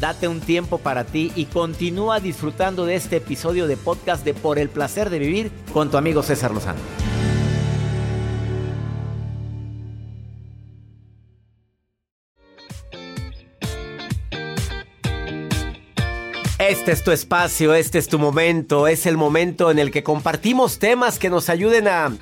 Date 0.00 0.28
un 0.28 0.40
tiempo 0.40 0.78
para 0.78 1.04
ti 1.04 1.32
y 1.34 1.46
continúa 1.46 2.20
disfrutando 2.20 2.86
de 2.86 2.94
este 2.94 3.16
episodio 3.16 3.66
de 3.66 3.76
podcast 3.76 4.24
de 4.24 4.32
Por 4.32 4.60
el 4.60 4.68
placer 4.68 5.10
de 5.10 5.18
vivir 5.18 5.50
con 5.72 5.90
tu 5.90 5.96
amigo 5.96 6.22
César 6.22 6.52
Lozano. 6.52 6.78
Este 16.60 16.92
es 16.92 17.02
tu 17.02 17.10
espacio, 17.10 17.74
este 17.74 17.98
es 17.98 18.08
tu 18.08 18.18
momento, 18.18 18.86
es 18.86 19.06
el 19.06 19.16
momento 19.16 19.70
en 19.70 19.78
el 19.78 19.90
que 19.90 20.02
compartimos 20.04 20.78
temas 20.78 21.18
que 21.18 21.30
nos 21.30 21.48
ayuden 21.48 21.88
a, 21.88 22.12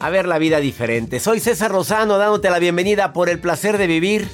a 0.00 0.10
ver 0.10 0.26
la 0.26 0.38
vida 0.38 0.58
diferente. 0.58 1.20
Soy 1.20 1.38
César 1.38 1.72
Lozano 1.72 2.18
dándote 2.18 2.50
la 2.50 2.58
bienvenida 2.58 3.12
por 3.12 3.28
el 3.28 3.38
placer 3.38 3.78
de 3.78 3.86
vivir. 3.86 4.28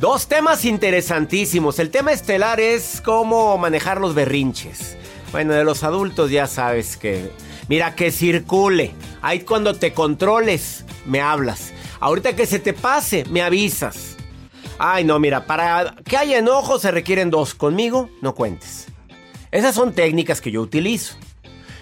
Dos 0.00 0.28
temas 0.28 0.64
interesantísimos. 0.64 1.78
El 1.78 1.90
tema 1.90 2.10
estelar 2.10 2.58
es 2.58 3.02
cómo 3.04 3.58
manejar 3.58 4.00
los 4.00 4.14
berrinches. 4.14 4.96
Bueno, 5.30 5.52
de 5.52 5.62
los 5.62 5.82
adultos 5.82 6.30
ya 6.30 6.46
sabes 6.46 6.96
que... 6.96 7.30
Mira, 7.68 7.94
que 7.94 8.10
circule. 8.10 8.94
Ahí 9.20 9.40
cuando 9.40 9.74
te 9.74 9.92
controles, 9.92 10.86
me 11.04 11.20
hablas. 11.20 11.74
Ahorita 12.00 12.34
que 12.34 12.46
se 12.46 12.58
te 12.58 12.72
pase, 12.72 13.26
me 13.28 13.42
avisas. 13.42 14.16
Ay, 14.78 15.04
no, 15.04 15.18
mira, 15.18 15.44
para 15.44 15.94
que 16.02 16.16
haya 16.16 16.38
enojo 16.38 16.78
se 16.78 16.90
requieren 16.90 17.28
dos. 17.28 17.52
Conmigo, 17.52 18.08
no 18.22 18.34
cuentes. 18.34 18.86
Esas 19.50 19.74
son 19.74 19.92
técnicas 19.92 20.40
que 20.40 20.50
yo 20.50 20.62
utilizo. 20.62 21.16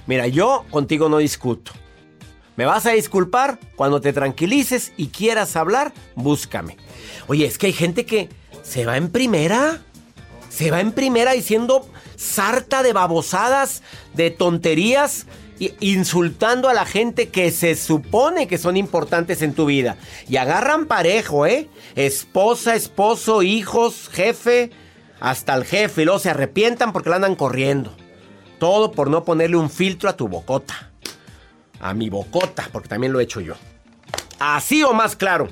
Mira, 0.09 0.27
yo 0.27 0.65
contigo 0.73 1.09
no 1.09 1.19
discuto. 1.19 1.71
Me 2.59 2.65
vas 2.65 2.87
a 2.87 2.91
disculpar 2.91 3.61
cuando 3.77 4.01
te 4.01 4.13
tranquilices 4.13 4.93
y 4.97 5.11
quieras 5.11 5.55
hablar, 5.55 5.93
búscame. 6.17 6.77
Oye, 7.29 7.47
es 7.47 7.57
que 7.57 7.67
hay 7.67 7.73
gente 7.73 8.05
que 8.05 8.31
se 8.65 8.85
va 8.85 8.97
en 8.97 9.11
primera. 9.11 9.81
Se 10.49 10.73
va 10.73 10.81
en 10.81 10.91
primera 10.91 11.35
diciendo 11.35 11.89
sarta 12.17 12.83
de 12.83 12.93
babosadas, 12.93 13.85
de 14.15 14.33
tonterías, 14.33 15.27
insultando 15.79 16.69
a 16.69 16.75
la 16.75 16.85
gente 16.85 17.29
que 17.29 17.53
se 17.53 17.77
supone 17.77 18.49
que 18.49 18.59
son 18.59 18.77
importantes 18.77 19.41
en 19.43 19.53
tu 19.53 19.67
vida. 19.67 19.97
Y 20.29 20.39
agarran 20.39 20.87
parejo, 20.87 21.47
¿eh? 21.47 21.69
Esposa, 21.95 22.75
esposo, 22.75 23.45
hijos, 23.45 24.11
jefe, 24.13 24.73
hasta 25.21 25.55
el 25.55 25.65
jefe. 25.65 26.03
Y 26.03 26.07
luego 26.07 26.19
se 26.19 26.31
arrepientan 26.31 26.93
porque 26.93 27.11
la 27.11 27.17
andan 27.17 27.37
corriendo. 27.37 27.95
Todo 28.59 28.91
por 28.91 29.11
no 29.11 29.23
ponerle 29.23 29.57
un 29.59 29.71
filtro 29.71 30.11
a 30.11 30.17
tu 30.17 30.27
bocota. 30.27 30.88
A 31.81 31.95
mi 31.95 32.11
bocota, 32.11 32.69
porque 32.73 32.89
también 32.89 33.13
lo 33.13 33.21
he 33.21 33.25
hecho 33.25 33.41
yo. 33.41 33.55
Así 34.39 34.83
o 34.83 34.93
más 34.93 35.17
claro. 35.17 35.49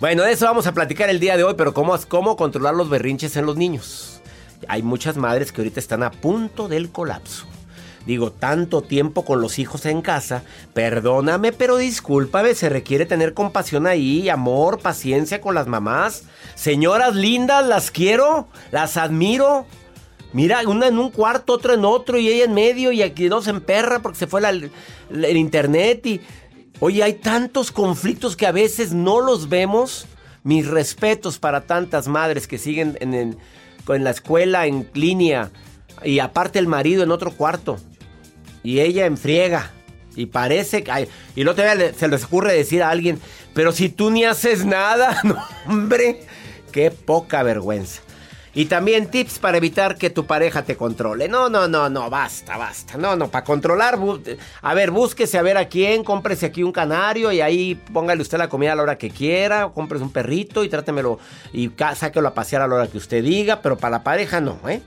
Bueno, 0.00 0.24
de 0.24 0.32
eso 0.32 0.46
vamos 0.46 0.66
a 0.66 0.74
platicar 0.74 1.10
el 1.10 1.20
día 1.20 1.36
de 1.36 1.44
hoy, 1.44 1.54
pero 1.56 1.74
cómo, 1.74 1.96
cómo 2.08 2.36
controlar 2.36 2.74
los 2.74 2.90
berrinches 2.90 3.36
en 3.36 3.46
los 3.46 3.56
niños. 3.56 4.20
Hay 4.68 4.82
muchas 4.82 5.16
madres 5.16 5.52
que 5.52 5.60
ahorita 5.60 5.80
están 5.80 6.02
a 6.02 6.10
punto 6.10 6.68
del 6.68 6.90
colapso. 6.90 7.46
Digo, 8.06 8.32
tanto 8.32 8.82
tiempo 8.82 9.24
con 9.24 9.40
los 9.40 9.60
hijos 9.60 9.86
en 9.86 10.02
casa, 10.02 10.42
perdóname, 10.74 11.52
pero 11.52 11.76
discúlpame, 11.76 12.54
se 12.54 12.68
requiere 12.68 13.06
tener 13.06 13.32
compasión 13.32 13.86
ahí, 13.86 14.28
amor, 14.28 14.80
paciencia 14.80 15.40
con 15.40 15.54
las 15.54 15.68
mamás. 15.68 16.24
Señoras 16.56 17.14
lindas, 17.14 17.64
las 17.64 17.92
quiero, 17.92 18.48
las 18.72 18.96
admiro. 18.96 19.66
Mira, 20.32 20.60
una 20.66 20.88
en 20.88 20.98
un 20.98 21.10
cuarto, 21.10 21.52
otra 21.52 21.74
en 21.74 21.84
otro, 21.84 22.18
y 22.18 22.28
ella 22.28 22.44
en 22.44 22.54
medio, 22.54 22.90
y 22.92 23.02
aquí 23.02 23.28
dos 23.28 23.48
en 23.48 23.60
perra 23.60 24.00
porque 24.00 24.18
se 24.18 24.26
fue 24.26 24.40
la- 24.40 24.50
el 24.50 25.36
internet. 25.36 26.06
Y, 26.06 26.20
oye, 26.80 27.02
hay 27.02 27.14
tantos 27.14 27.70
conflictos 27.70 28.36
que 28.36 28.46
a 28.46 28.52
veces 28.52 28.92
no 28.92 29.20
los 29.20 29.48
vemos. 29.48 30.06
Mis 30.44 30.66
respetos 30.66 31.38
para 31.38 31.66
tantas 31.66 32.08
madres 32.08 32.48
que 32.48 32.58
siguen 32.58 32.98
en, 33.00 33.36
la 34.04 34.10
escuela, 34.10 34.66
en 34.66 34.88
línea, 34.94 35.50
y 36.04 36.18
aparte 36.18 36.58
el 36.58 36.66
marido 36.66 37.04
en 37.04 37.12
otro 37.12 37.30
cuarto, 37.30 37.78
y 38.64 38.80
ella 38.80 39.06
en 39.06 39.16
friega. 39.16 39.70
Y 40.16 40.26
parece 40.26 40.82
que... 40.82 40.90
ay, 40.90 41.08
y 41.36 41.44
todavía 41.44 41.74
le- 41.76 41.94
se 41.94 42.08
les 42.08 42.24
ocurre 42.24 42.52
decir 42.54 42.82
a 42.82 42.90
alguien, 42.90 43.20
pero 43.54 43.70
si 43.72 43.88
tú 43.88 44.10
ni 44.10 44.24
haces 44.24 44.64
nada, 44.64 45.20
no, 45.24 45.36
hombre, 45.68 46.22
qué 46.72 46.90
poca 46.90 47.42
vergüenza. 47.44 48.02
Y 48.54 48.66
también 48.66 49.10
tips 49.10 49.38
para 49.38 49.56
evitar 49.56 49.96
que 49.96 50.10
tu 50.10 50.26
pareja 50.26 50.62
te 50.62 50.76
controle. 50.76 51.26
No, 51.26 51.48
no, 51.48 51.68
no, 51.68 51.88
no, 51.88 52.10
basta, 52.10 52.58
basta. 52.58 52.98
No, 52.98 53.16
no, 53.16 53.28
para 53.28 53.44
controlar, 53.44 53.98
a 54.60 54.74
ver, 54.74 54.90
búsquese 54.90 55.38
a 55.38 55.42
ver 55.42 55.56
a 55.56 55.68
quién, 55.68 56.04
cómprese 56.04 56.46
aquí 56.46 56.62
un 56.62 56.72
canario 56.72 57.32
y 57.32 57.40
ahí 57.40 57.74
póngale 57.92 58.20
usted 58.20 58.36
la 58.36 58.48
comida 58.48 58.72
a 58.72 58.76
la 58.76 58.82
hora 58.82 58.98
que 58.98 59.10
quiera, 59.10 59.66
o 59.66 59.72
cómprese 59.72 60.04
un 60.04 60.12
perrito 60.12 60.64
y 60.64 60.68
trátemelo 60.68 61.18
y 61.52 61.70
sáquelo 61.94 62.28
a 62.28 62.34
pasear 62.34 62.62
a 62.62 62.68
la 62.68 62.74
hora 62.74 62.86
que 62.88 62.98
usted 62.98 63.22
diga, 63.22 63.62
pero 63.62 63.78
para 63.78 63.92
la 63.92 64.04
pareja 64.04 64.40
no, 64.40 64.58
¿eh? 64.68 64.82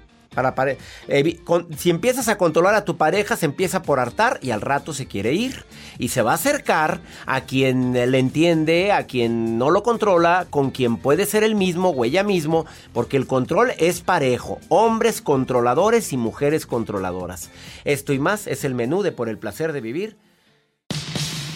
Con- 1.43 1.67
si 1.77 1.89
empiezas 1.89 2.27
a 2.27 2.37
controlar 2.37 2.75
a 2.75 2.85
tu 2.85 2.97
pareja, 2.97 3.35
se 3.35 3.45
empieza 3.45 3.81
por 3.81 3.99
hartar 3.99 4.39
y 4.41 4.51
al 4.51 4.61
rato 4.61 4.93
se 4.93 5.07
quiere 5.07 5.33
ir. 5.33 5.65
Y 5.97 6.09
se 6.09 6.21
va 6.21 6.31
a 6.31 6.35
acercar 6.35 6.99
a 7.25 7.41
quien 7.41 7.93
le 7.93 8.19
entiende, 8.19 8.91
a 8.91 9.07
quien 9.07 9.57
no 9.57 9.69
lo 9.71 9.81
controla, 9.81 10.45
con 10.49 10.71
quien 10.71 10.97
puede 10.97 11.25
ser 11.25 11.43
el 11.43 11.55
mismo 11.55 11.89
o 11.89 12.05
ella 12.05 12.23
mismo, 12.23 12.65
porque 12.93 13.17
el 13.17 13.27
control 13.27 13.71
es 13.77 14.01
parejo. 14.01 14.59
Hombres 14.69 15.21
controladores 15.21 16.11
y 16.13 16.17
mujeres 16.17 16.65
controladoras. 16.65 17.49
Esto 17.85 18.13
y 18.13 18.19
más 18.19 18.47
es 18.47 18.63
el 18.65 18.75
menú 18.75 19.01
de 19.01 19.11
Por 19.11 19.29
el 19.29 19.37
placer 19.37 19.71
de 19.71 19.81
vivir. 19.81 20.17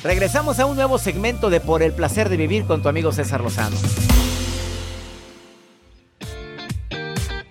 Regresamos 0.03 0.59
a 0.59 0.65
un 0.65 0.77
nuevo 0.77 0.97
segmento 0.97 1.49
de 1.49 1.59
Por 1.59 1.83
el 1.83 1.91
placer 1.93 2.29
de 2.29 2.37
vivir 2.37 2.65
con 2.65 2.81
tu 2.81 2.87
amigo 2.87 3.11
César 3.11 3.41
Lozano. 3.41 3.75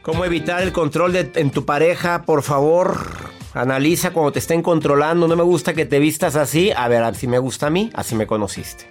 ¿Cómo 0.08 0.24
evitar 0.24 0.62
el 0.62 0.72
control 0.72 1.16
en 1.16 1.50
tu 1.50 1.66
pareja? 1.66 2.22
Por 2.22 2.42
favor, 2.42 2.98
analiza 3.52 4.10
cuando 4.10 4.32
te 4.32 4.38
estén 4.38 4.62
controlando. 4.62 5.28
No 5.28 5.36
me 5.36 5.42
gusta 5.42 5.74
que 5.74 5.84
te 5.84 5.98
vistas 5.98 6.34
así. 6.34 6.70
A 6.74 6.88
ver, 6.88 7.14
si 7.14 7.26
me 7.26 7.38
gusta 7.38 7.66
a 7.66 7.70
mí, 7.70 7.90
así 7.92 8.14
me 8.14 8.26
conociste. 8.26 8.88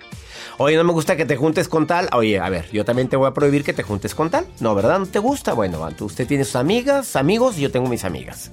Oye, 0.60 0.78
no 0.78 0.84
me 0.84 0.94
gusta 0.94 1.18
que 1.18 1.26
te 1.26 1.36
juntes 1.36 1.68
con 1.70 1.88
tal. 1.88 2.08
Oye, 2.14 2.38
a 2.38 2.48
ver, 2.50 2.70
yo 2.72 2.86
también 2.86 3.08
te 3.08 3.16
voy 3.16 3.28
a 3.28 3.34
prohibir 3.34 3.64
que 3.64 3.74
te 3.74 3.82
juntes 3.82 4.14
con 4.14 4.30
tal. 4.30 4.46
No, 4.60 4.76
¿verdad? 4.76 5.00
¿No 5.00 5.08
te 5.08 5.18
gusta? 5.18 5.54
Bueno, 5.54 5.90
usted 6.02 6.28
tiene 6.28 6.46
sus 6.46 6.56
amigas, 6.56 7.16
amigos, 7.16 7.58
y 7.58 7.62
yo 7.62 7.72
tengo 7.72 7.90
mis 7.90 8.06
amigas. 8.06 8.52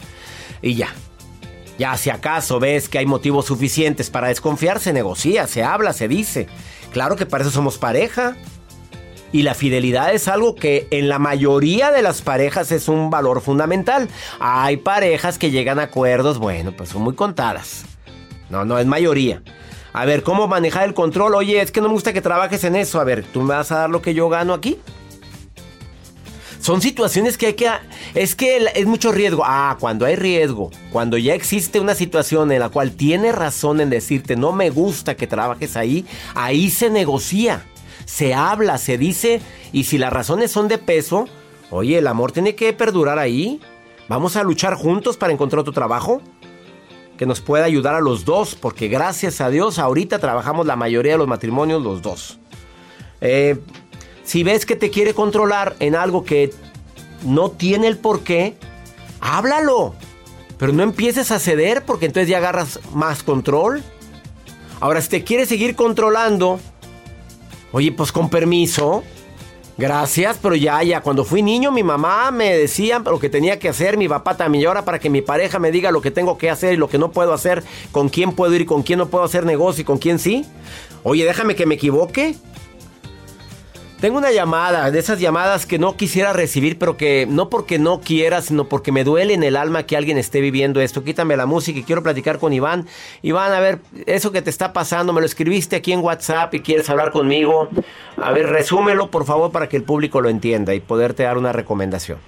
Y 0.62 0.74
ya. 0.74 0.88
Ya, 1.76 1.98
si 1.98 2.08
acaso 2.08 2.60
ves 2.60 2.88
que 2.88 2.96
hay 2.96 3.04
motivos 3.04 3.44
suficientes 3.44 4.08
para 4.08 4.28
desconfiar, 4.28 4.80
se 4.80 4.94
negocia, 4.94 5.46
se 5.48 5.62
habla, 5.62 5.92
se 5.92 6.08
dice. 6.08 6.46
Claro 6.92 7.16
que 7.16 7.26
para 7.26 7.42
eso 7.44 7.50
somos 7.50 7.76
pareja. 7.76 8.38
Y 9.34 9.42
la 9.42 9.54
fidelidad 9.54 10.14
es 10.14 10.28
algo 10.28 10.54
que 10.54 10.86
en 10.92 11.08
la 11.08 11.18
mayoría 11.18 11.90
de 11.90 12.02
las 12.02 12.22
parejas 12.22 12.70
es 12.70 12.86
un 12.86 13.10
valor 13.10 13.40
fundamental. 13.40 14.08
Hay 14.38 14.76
parejas 14.76 15.38
que 15.38 15.50
llegan 15.50 15.80
a 15.80 15.84
acuerdos, 15.84 16.38
bueno, 16.38 16.70
pues 16.70 16.90
son 16.90 17.02
muy 17.02 17.16
contadas. 17.16 17.84
No, 18.48 18.64
no, 18.64 18.78
es 18.78 18.86
mayoría. 18.86 19.42
A 19.92 20.04
ver, 20.04 20.22
¿cómo 20.22 20.46
manejar 20.46 20.84
el 20.84 20.94
control? 20.94 21.34
Oye, 21.34 21.60
es 21.60 21.72
que 21.72 21.80
no 21.80 21.88
me 21.88 21.94
gusta 21.94 22.12
que 22.12 22.20
trabajes 22.20 22.62
en 22.62 22.76
eso. 22.76 23.00
A 23.00 23.04
ver, 23.04 23.24
¿tú 23.24 23.40
me 23.42 23.54
vas 23.54 23.72
a 23.72 23.78
dar 23.78 23.90
lo 23.90 24.00
que 24.02 24.14
yo 24.14 24.28
gano 24.28 24.54
aquí? 24.54 24.78
Son 26.60 26.80
situaciones 26.80 27.36
que 27.36 27.46
hay 27.46 27.54
que... 27.54 27.68
Es 28.14 28.36
que 28.36 28.64
es 28.72 28.86
mucho 28.86 29.10
riesgo. 29.10 29.42
Ah, 29.44 29.76
cuando 29.80 30.06
hay 30.06 30.14
riesgo, 30.14 30.70
cuando 30.92 31.18
ya 31.18 31.34
existe 31.34 31.80
una 31.80 31.96
situación 31.96 32.52
en 32.52 32.60
la 32.60 32.68
cual 32.68 32.92
tiene 32.92 33.32
razón 33.32 33.80
en 33.80 33.90
decirte 33.90 34.36
no 34.36 34.52
me 34.52 34.70
gusta 34.70 35.16
que 35.16 35.26
trabajes 35.26 35.76
ahí, 35.76 36.06
ahí 36.36 36.70
se 36.70 36.88
negocia. 36.88 37.64
Se 38.04 38.34
habla, 38.34 38.78
se 38.78 38.98
dice, 38.98 39.40
y 39.72 39.84
si 39.84 39.98
las 39.98 40.12
razones 40.12 40.50
son 40.50 40.68
de 40.68 40.78
peso, 40.78 41.26
oye, 41.70 41.98
el 41.98 42.06
amor 42.06 42.32
tiene 42.32 42.54
que 42.54 42.72
perdurar 42.72 43.18
ahí. 43.18 43.60
Vamos 44.08 44.36
a 44.36 44.42
luchar 44.42 44.74
juntos 44.74 45.16
para 45.16 45.32
encontrar 45.32 45.60
otro 45.60 45.72
trabajo 45.72 46.20
que 47.16 47.26
nos 47.26 47.40
pueda 47.40 47.64
ayudar 47.64 47.94
a 47.94 48.00
los 48.00 48.24
dos, 48.24 48.54
porque 48.54 48.88
gracias 48.88 49.40
a 49.40 49.48
Dios 49.48 49.78
ahorita 49.78 50.18
trabajamos 50.18 50.66
la 50.66 50.76
mayoría 50.76 51.12
de 51.12 51.18
los 51.18 51.28
matrimonios 51.28 51.82
los 51.82 52.02
dos. 52.02 52.38
Eh, 53.20 53.58
si 54.24 54.42
ves 54.42 54.66
que 54.66 54.76
te 54.76 54.90
quiere 54.90 55.14
controlar 55.14 55.76
en 55.80 55.94
algo 55.94 56.24
que 56.24 56.52
no 57.24 57.50
tiene 57.50 57.86
el 57.86 57.98
por 57.98 58.20
qué, 58.20 58.56
háblalo. 59.20 59.94
Pero 60.58 60.72
no 60.72 60.82
empieces 60.82 61.30
a 61.30 61.38
ceder 61.38 61.84
porque 61.84 62.06
entonces 62.06 62.28
ya 62.28 62.38
agarras 62.38 62.80
más 62.92 63.22
control. 63.22 63.82
Ahora, 64.80 65.00
si 65.00 65.08
te 65.08 65.24
quiere 65.24 65.46
seguir 65.46 65.76
controlando, 65.76 66.60
oye, 67.74 67.90
pues 67.90 68.12
con 68.12 68.30
permiso, 68.30 69.02
gracias, 69.76 70.38
pero 70.40 70.54
ya, 70.54 70.80
ya, 70.84 71.00
cuando 71.00 71.24
fui 71.24 71.42
niño 71.42 71.72
mi 71.72 71.82
mamá 71.82 72.30
me 72.30 72.56
decía 72.56 73.00
lo 73.00 73.18
que 73.18 73.28
tenía 73.28 73.58
que 73.58 73.68
hacer, 73.68 73.98
mi 73.98 74.08
papá 74.08 74.36
también, 74.36 74.62
y 74.62 74.64
ahora 74.66 74.84
para 74.84 75.00
que 75.00 75.10
mi 75.10 75.22
pareja 75.22 75.58
me 75.58 75.72
diga 75.72 75.90
lo 75.90 76.00
que 76.00 76.12
tengo 76.12 76.38
que 76.38 76.50
hacer 76.50 76.74
y 76.74 76.76
lo 76.76 76.88
que 76.88 76.98
no 76.98 77.10
puedo 77.10 77.32
hacer, 77.32 77.64
con 77.90 78.08
quién 78.08 78.30
puedo 78.30 78.54
ir 78.54 78.64
con 78.64 78.84
quién 78.84 79.00
no 79.00 79.08
puedo 79.08 79.24
hacer 79.24 79.44
negocio 79.44 79.82
y 79.82 79.84
con 79.84 79.98
quién 79.98 80.20
sí. 80.20 80.46
Oye, 81.02 81.24
déjame 81.24 81.56
que 81.56 81.66
me 81.66 81.74
equivoque. 81.74 82.36
Tengo 84.04 84.18
una 84.18 84.32
llamada, 84.32 84.90
de 84.90 84.98
esas 84.98 85.18
llamadas 85.18 85.64
que 85.64 85.78
no 85.78 85.96
quisiera 85.96 86.34
recibir, 86.34 86.78
pero 86.78 86.98
que 86.98 87.26
no 87.26 87.48
porque 87.48 87.78
no 87.78 88.02
quiera, 88.02 88.42
sino 88.42 88.68
porque 88.68 88.92
me 88.92 89.02
duele 89.02 89.32
en 89.32 89.42
el 89.42 89.56
alma 89.56 89.86
que 89.86 89.96
alguien 89.96 90.18
esté 90.18 90.42
viviendo 90.42 90.82
esto. 90.82 91.02
Quítame 91.02 91.38
la 91.38 91.46
música 91.46 91.78
y 91.78 91.84
quiero 91.84 92.02
platicar 92.02 92.38
con 92.38 92.52
Iván. 92.52 92.84
Iván, 93.22 93.54
a 93.54 93.60
ver, 93.60 93.78
eso 94.04 94.30
que 94.30 94.42
te 94.42 94.50
está 94.50 94.74
pasando, 94.74 95.14
me 95.14 95.22
lo 95.22 95.26
escribiste 95.26 95.76
aquí 95.76 95.90
en 95.94 96.00
WhatsApp 96.00 96.52
y 96.52 96.60
quieres 96.60 96.90
hablar 96.90 97.12
conmigo. 97.12 97.70
A 98.18 98.30
ver, 98.32 98.50
resúmelo, 98.50 99.10
por 99.10 99.24
favor, 99.24 99.50
para 99.50 99.70
que 99.70 99.78
el 99.78 99.84
público 99.84 100.20
lo 100.20 100.28
entienda 100.28 100.74
y 100.74 100.80
poderte 100.80 101.22
dar 101.22 101.38
una 101.38 101.54
recomendación. 101.54 102.18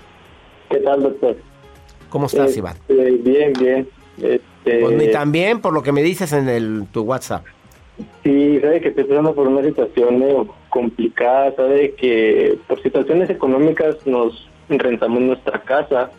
¿Qué 0.71 0.79
tal, 0.79 1.03
doctor? 1.03 1.37
¿Cómo 2.09 2.25
estás, 2.25 2.57
Iván? 2.57 2.79
bien, 2.89 3.53
bien. 3.53 3.87
Este... 4.17 4.81
Pues 4.81 4.97
ni 4.97 5.11
tan 5.11 5.31
bien 5.31 5.61
por 5.61 5.75
lo 5.75 5.83
que 5.83 5.93
me 5.93 6.03
dices 6.03 6.33
en 6.33 6.49
el, 6.49 6.87
tu 6.91 7.03
WhatsApp. 7.03 7.45
Sí, 8.23 8.61
sabe 8.61 8.81
que 8.81 8.89
estoy 8.89 9.05
pasando 9.05 9.35
por 9.35 9.47
una 9.47 9.63
situación 9.63 10.19
complicada, 10.77 11.57
sabe 11.57 11.95
que 11.95 12.59
por 12.69 12.83
situaciones 12.83 13.31
económicas 13.31 14.07
nos 14.07 14.47
rentamos 14.69 15.23
nuestra 15.23 15.63
casa 15.63 16.11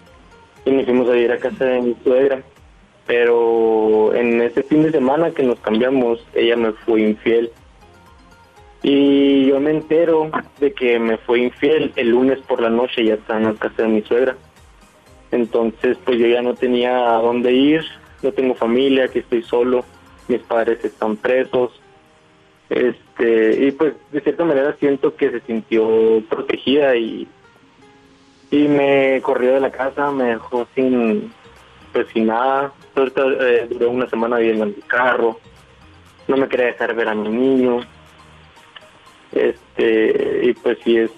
y 0.65 0.71
nos 0.71 0.85
fuimos 0.85 1.07
a 1.09 1.15
ir 1.15 1.31
a 1.31 1.37
casa 1.37 1.63
de 1.63 1.81
mi 1.81 1.95
suegra. 2.03 2.41
Pero 3.05 4.15
en 4.15 4.41
ese 4.41 4.63
fin 4.63 4.81
de 4.81 4.91
semana 4.91 5.29
que 5.29 5.43
nos 5.43 5.59
cambiamos, 5.59 6.25
ella 6.33 6.55
me 6.55 6.71
fue 6.71 7.01
infiel. 7.01 7.51
Y 8.81 9.45
yo 9.45 9.59
me 9.59 9.69
entero 9.69 10.31
de 10.59 10.73
que 10.73 10.97
me 10.97 11.17
fue 11.17 11.41
infiel 11.41 11.93
el 11.95 12.09
lunes 12.09 12.39
por 12.39 12.59
la 12.59 12.71
noche, 12.71 13.05
ya 13.05 13.13
está 13.13 13.37
en 13.37 13.43
la 13.43 13.53
casa 13.53 13.83
de 13.83 13.89
mi 13.89 14.01
suegra. 14.01 14.35
Entonces, 15.29 15.99
pues 16.03 16.17
yo 16.17 16.25
ya 16.25 16.41
no 16.41 16.55
tenía 16.55 17.15
a 17.15 17.21
dónde 17.21 17.53
ir, 17.53 17.85
no 18.23 18.31
tengo 18.31 18.55
familia, 18.55 19.07
que 19.07 19.19
estoy 19.19 19.43
solo 19.43 19.85
mis 20.27 20.41
padres 20.41 20.83
están 20.83 21.15
presos. 21.15 21.79
Este, 22.69 23.65
y 23.65 23.71
pues 23.71 23.93
de 24.11 24.21
cierta 24.21 24.43
manera 24.43 24.75
siento 24.79 25.15
que 25.15 25.31
se 25.31 25.39
sintió 25.41 26.21
protegida 26.29 26.95
y, 26.95 27.27
y 28.51 28.67
me 28.67 29.21
corrió 29.21 29.53
de 29.53 29.61
la 29.61 29.71
casa, 29.71 30.11
me 30.11 30.25
dejó 30.25 30.67
sin, 30.75 31.31
pues 31.93 32.07
sin 32.13 32.27
nada. 32.27 32.73
Ahorita 32.95 33.21
eh, 33.39 33.67
duré 33.69 33.85
una 33.85 34.09
semana 34.09 34.37
viviendo 34.37 34.65
en 34.65 34.75
mi 34.75 34.81
carro, 34.81 35.39
no 36.27 36.37
me 36.37 36.47
quería 36.47 36.67
dejar 36.67 36.93
ver 36.93 37.07
a 37.07 37.15
mi 37.15 37.29
niño. 37.29 37.79
Este, 39.31 40.41
y 40.43 40.53
pues 40.53 40.77
sí 40.83 40.97
es 40.97 41.11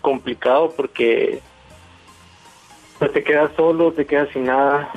complicado 0.00 0.72
porque 0.76 1.40
pues 2.98 3.12
te 3.12 3.22
quedas 3.22 3.50
solo, 3.56 3.92
te 3.92 4.06
quedas 4.06 4.28
sin 4.32 4.44
nada, 4.44 4.90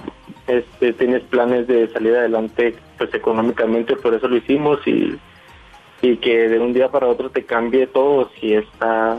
este, 0.48 0.94
tienes 0.94 1.24
planes 1.24 1.68
de 1.68 1.90
salir 1.90 2.16
adelante 2.16 2.76
pues 2.98 3.14
económicamente, 3.14 3.96
por 3.96 4.14
eso 4.14 4.28
lo 4.28 4.38
hicimos 4.38 4.86
y, 4.88 5.18
y 6.02 6.18
que 6.18 6.48
de 6.48 6.60
un 6.60 6.74
día 6.74 6.90
para 6.90 7.08
otro 7.08 7.30
te 7.30 7.46
cambie 7.46 7.88
todo, 7.88 8.30
si 8.40 8.54
está 8.54 9.18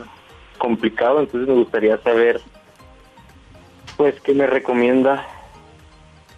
complicado, 0.58 1.20
entonces 1.20 1.48
me 1.48 1.54
gustaría 1.54 1.98
saber 1.98 2.40
pues 3.96 4.18
qué 4.20 4.32
me 4.34 4.46
recomienda, 4.46 5.26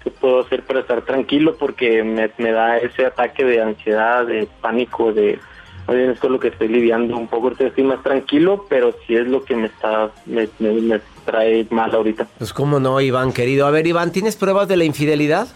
qué 0.03 0.11
puedo 0.11 0.41
hacer 0.41 0.65
para 0.65 0.81
estar 0.81 1.03
tranquilo 1.03 1.57
porque 1.57 2.03
me, 2.03 2.31
me 2.39 2.53
da 2.53 2.79
ese 2.79 3.07
ataque 3.07 3.45
de 3.45 3.63
ansiedad, 3.63 4.27
de 4.27 4.49
pánico, 4.61 5.13
de 5.13 5.39
oye, 5.87 6.11
esto 6.11 6.27
es 6.27 6.33
lo 6.33 6.41
que 6.41 6.49
estoy 6.49 6.69
lidiando 6.69 7.17
un 7.17 7.29
poco, 7.29 7.51
estoy 7.51 7.85
más 7.85 8.03
tranquilo, 8.03 8.67
pero 8.69 8.95
sí 9.07 9.15
es 9.15 9.27
lo 9.27 9.45
que 9.45 9.57
me 9.57 9.67
está, 9.67 10.11
me, 10.27 10.49
me 10.59 11.01
trae 11.25 11.67
mal 11.71 11.95
ahorita. 11.95 12.27
Pues 12.39 12.53
cómo 12.53 12.81
no, 12.81 13.01
Iván, 13.01 13.33
querido. 13.33 13.67
A 13.67 13.71
ver, 13.71 13.87
Iván, 13.87 14.13
¿tienes 14.13 14.37
pruebas 14.37 14.69
de 14.69 14.77
la 14.77 14.85
infidelidad? 14.85 15.49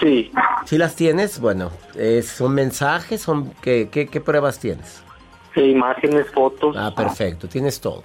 Sí. 0.00 0.30
¿Sí 0.66 0.78
las 0.78 0.94
tienes? 0.94 1.40
Bueno, 1.40 1.70
eh, 1.96 2.22
¿son 2.22 2.54
mensajes? 2.54 3.20
Son, 3.20 3.52
¿qué, 3.62 3.88
qué, 3.90 4.06
qué 4.06 4.20
pruebas 4.20 4.58
tienes? 4.58 5.02
Sí, 5.54 5.62
imágenes, 5.62 6.26
fotos. 6.30 6.76
Ah, 6.78 6.92
perfecto, 6.94 7.48
tienes 7.48 7.80
todo. 7.80 8.04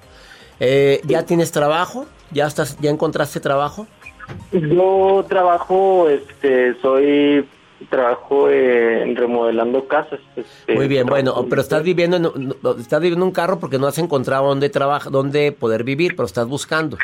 Eh, 0.60 1.02
¿Ya 1.06 1.26
tienes 1.26 1.52
trabajo? 1.52 2.06
¿Ya 2.32 2.48
estás, 2.48 2.78
ya 2.80 2.90
encontraste 2.90 3.40
trabajo? 3.40 3.88
Yo 4.52 5.26
trabajo, 5.28 6.08
este, 6.10 6.80
soy 6.82 7.48
trabajo 7.90 8.50
en 8.50 9.16
remodelando 9.16 9.88
casas. 9.88 10.20
Este, 10.36 10.76
Muy 10.76 10.88
bien, 10.88 11.06
bueno, 11.06 11.46
pero 11.50 11.62
estás 11.62 11.84
viviendo 11.84 12.18
en, 12.18 12.56
estás 12.80 13.02
viviendo 13.02 13.26
un 13.26 13.32
carro 13.32 13.60
porque 13.60 13.78
no 13.78 13.88
has 13.88 13.98
encontrado 13.98 14.48
dónde 14.48 14.70
trabajar, 14.70 15.12
dónde 15.12 15.52
poder 15.52 15.84
vivir, 15.84 16.16
pero 16.16 16.26
estás 16.26 16.48
buscando. 16.48 16.98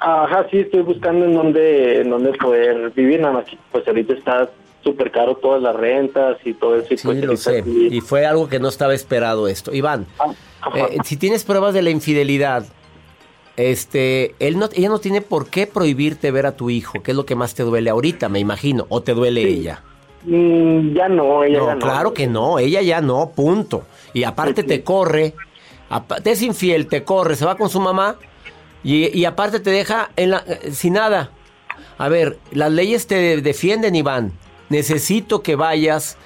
Ajá, 0.00 0.46
sí, 0.50 0.58
estoy 0.60 0.82
buscando 0.82 1.24
en 1.24 1.34
dónde, 1.34 2.00
en 2.02 2.10
dónde 2.10 2.32
poder 2.34 2.90
vivir, 2.90 3.20
nada 3.20 3.34
más 3.34 3.44
que 3.46 3.58
pues 3.72 3.86
ahorita 3.86 4.12
está 4.14 4.48
súper 4.84 5.10
caro 5.10 5.34
todas 5.36 5.60
las 5.60 5.74
rentas 5.74 6.38
y 6.44 6.54
todo 6.54 6.76
eso. 6.76 6.94
Y 6.94 6.98
sí, 6.98 7.06
pues, 7.06 7.24
lo 7.24 7.36
sé. 7.36 7.64
Y 7.66 8.00
fue 8.00 8.24
algo 8.26 8.48
que 8.48 8.60
no 8.60 8.68
estaba 8.68 8.94
esperado 8.94 9.48
esto. 9.48 9.74
Iván, 9.74 10.06
Ah, 10.60 10.70
eh, 10.74 10.98
si 11.04 11.16
tienes 11.16 11.44
pruebas 11.44 11.74
de 11.74 11.82
la 11.82 11.90
infidelidad, 11.90 12.64
este, 13.56 14.34
él 14.38 14.58
no, 14.58 14.68
ella 14.72 14.88
no 14.88 14.98
tiene 14.98 15.20
por 15.20 15.48
qué 15.50 15.66
prohibirte 15.66 16.30
ver 16.30 16.46
a 16.46 16.52
tu 16.56 16.70
hijo, 16.70 17.02
que 17.02 17.12
es 17.12 17.16
lo 17.16 17.26
que 17.26 17.34
más 17.34 17.54
te 17.54 17.62
duele 17.62 17.90
ahorita, 17.90 18.28
me 18.28 18.38
imagino, 18.38 18.86
o 18.88 19.02
te 19.02 19.14
duele 19.14 19.42
ella. 19.42 19.82
Mm, 20.24 20.94
ya 20.94 21.08
no, 21.08 21.44
ella 21.44 21.58
no, 21.58 21.66
ya 21.66 21.74
no. 21.74 21.80
claro 21.80 22.14
que 22.14 22.26
no, 22.26 22.58
ella 22.58 22.82
ya 22.82 23.00
no, 23.00 23.30
punto. 23.34 23.84
Y 24.14 24.24
aparte 24.24 24.62
te 24.64 24.82
corre, 24.82 25.34
te 26.22 26.30
es 26.32 26.42
infiel, 26.42 26.86
te 26.86 27.04
corre, 27.04 27.36
se 27.36 27.44
va 27.44 27.56
con 27.56 27.68
su 27.68 27.80
mamá 27.80 28.16
y, 28.84 29.24
aparte 29.24 29.60
te 29.60 29.70
deja 29.70 30.10
en 30.16 30.30
la- 30.30 30.44
eh, 30.46 30.70
sin 30.72 30.94
nada. 30.94 31.30
A 31.98 32.08
ver, 32.08 32.38
las 32.52 32.70
leyes 32.70 33.06
te 33.06 33.40
defienden, 33.40 33.94
Iván. 33.96 34.32
Necesito 34.68 35.42
que 35.42 35.56
vayas 35.56 36.16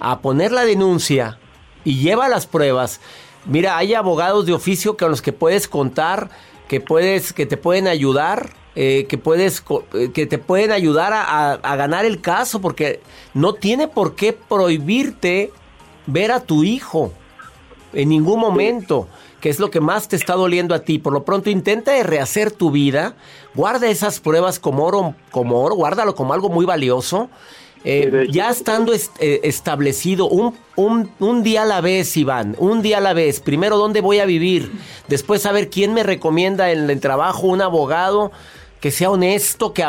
a 0.00 0.20
poner 0.20 0.52
la 0.52 0.64
denuncia 0.64 1.38
y 1.84 1.98
lleva 2.00 2.28
las 2.28 2.46
pruebas. 2.46 3.00
Mira, 3.46 3.76
hay 3.78 3.94
abogados 3.94 4.46
de 4.46 4.52
oficio 4.52 4.96
con 4.96 5.10
los 5.10 5.22
que 5.22 5.32
puedes 5.32 5.68
contar, 5.68 6.30
que 6.68 6.80
puedes, 6.80 7.32
que 7.32 7.46
te 7.46 7.56
pueden 7.56 7.88
ayudar, 7.88 8.50
eh, 8.74 9.06
que 9.08 9.18
puedes, 9.18 9.62
eh, 9.94 10.10
que 10.12 10.26
te 10.26 10.38
pueden 10.38 10.70
ayudar 10.72 11.12
a 11.14 11.76
ganar 11.76 12.04
el 12.04 12.20
caso, 12.20 12.60
porque 12.60 13.00
no 13.34 13.54
tiene 13.54 13.88
por 13.88 14.14
qué 14.14 14.32
prohibirte 14.32 15.52
ver 16.06 16.32
a 16.32 16.40
tu 16.40 16.64
hijo 16.64 17.12
en 17.92 18.08
ningún 18.08 18.40
momento, 18.40 19.08
que 19.42 19.50
es 19.50 19.58
lo 19.58 19.70
que 19.70 19.80
más 19.80 20.08
te 20.08 20.16
está 20.16 20.34
doliendo 20.34 20.74
a 20.74 20.78
ti. 20.78 20.98
Por 20.98 21.12
lo 21.12 21.24
pronto 21.24 21.50
intenta 21.50 21.92
de 21.92 22.04
rehacer 22.04 22.52
tu 22.52 22.70
vida, 22.70 23.14
guarda 23.54 23.88
esas 23.90 24.20
pruebas 24.20 24.58
como 24.58 24.84
oro, 24.84 25.14
como 25.32 25.60
oro, 25.62 25.74
guárdalo 25.74 26.14
como 26.14 26.32
algo 26.32 26.48
muy 26.48 26.64
valioso. 26.64 27.28
Eh, 27.84 28.28
ya 28.30 28.48
estando 28.48 28.92
est- 28.92 29.16
eh, 29.18 29.40
establecido 29.42 30.28
un, 30.28 30.54
un- 30.76 31.10
un 31.18 31.42
día 31.42 31.62
a 31.62 31.66
la 31.66 31.80
vez, 31.80 32.16
Iván, 32.16 32.54
un 32.60 32.80
día 32.80 32.98
a 32.98 33.00
la 33.00 33.12
vez. 33.12 33.40
Primero, 33.40 33.76
¿dónde 33.76 34.00
voy 34.00 34.20
a 34.20 34.24
vivir? 34.24 34.70
Después, 35.08 35.42
saber 35.42 35.68
quién 35.68 35.92
me 35.92 36.04
recomienda 36.04 36.70
en 36.70 36.88
el 36.88 37.00
trabajo 37.00 37.48
un 37.48 37.60
abogado 37.60 38.30
que 38.80 38.92
sea 38.92 39.10
honesto, 39.10 39.72
que 39.72 39.84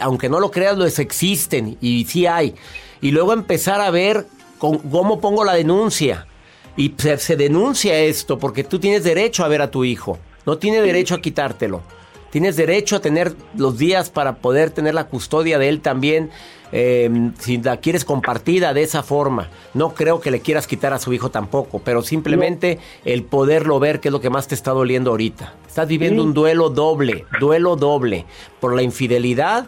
aunque 0.00 0.28
no 0.28 0.38
lo 0.38 0.52
creas, 0.52 0.78
los 0.78 1.00
existen 1.00 1.76
y 1.80 2.04
sí 2.04 2.26
hay. 2.26 2.54
Y 3.00 3.10
luego 3.10 3.32
empezar 3.32 3.80
a 3.80 3.90
ver 3.90 4.26
con- 4.58 4.78
cómo 4.78 5.18
pongo 5.20 5.42
la 5.44 5.54
denuncia. 5.54 6.28
Y 6.76 6.94
se, 6.96 7.18
se 7.18 7.36
denuncia 7.36 7.98
esto 7.98 8.38
porque 8.38 8.64
tú 8.64 8.78
tienes 8.78 9.04
derecho 9.04 9.44
a 9.44 9.48
ver 9.48 9.62
a 9.62 9.70
tu 9.70 9.84
hijo. 9.84 10.18
No 10.46 10.58
tiene 10.58 10.80
derecho 10.80 11.14
a 11.14 11.20
quitártelo. 11.20 11.82
Tienes 12.30 12.56
derecho 12.56 12.96
a 12.96 13.00
tener 13.00 13.34
los 13.56 13.76
días 13.76 14.08
para 14.08 14.36
poder 14.36 14.70
tener 14.70 14.94
la 14.94 15.04
custodia 15.04 15.58
de 15.58 15.68
él 15.68 15.80
también. 15.80 16.30
eh, 16.72 17.30
si 17.38 17.58
la 17.58 17.76
quieres 17.76 18.04
compartida 18.04 18.72
de 18.74 18.82
esa 18.82 19.02
forma. 19.02 19.48
No 19.74 19.94
creo 19.94 20.20
que 20.20 20.30
le 20.30 20.40
quieras 20.40 20.66
quitar 20.66 20.92
a 20.92 20.98
su 20.98 21.12
hijo 21.12 21.30
tampoco, 21.30 21.80
pero 21.84 22.02
simplemente 22.02 22.78
el 23.04 23.22
poderlo 23.24 23.78
ver, 23.78 24.00
que 24.00 24.08
es 24.08 24.12
lo 24.12 24.20
que 24.20 24.30
más 24.30 24.48
te 24.48 24.54
está 24.54 24.72
doliendo 24.72 25.10
ahorita. 25.10 25.54
Estás 25.68 25.86
viviendo 25.86 26.22
un 26.22 26.34
duelo 26.34 26.70
doble, 26.70 27.26
duelo 27.38 27.76
doble 27.76 28.24
por 28.60 28.74
la 28.74 28.82
infidelidad 28.82 29.66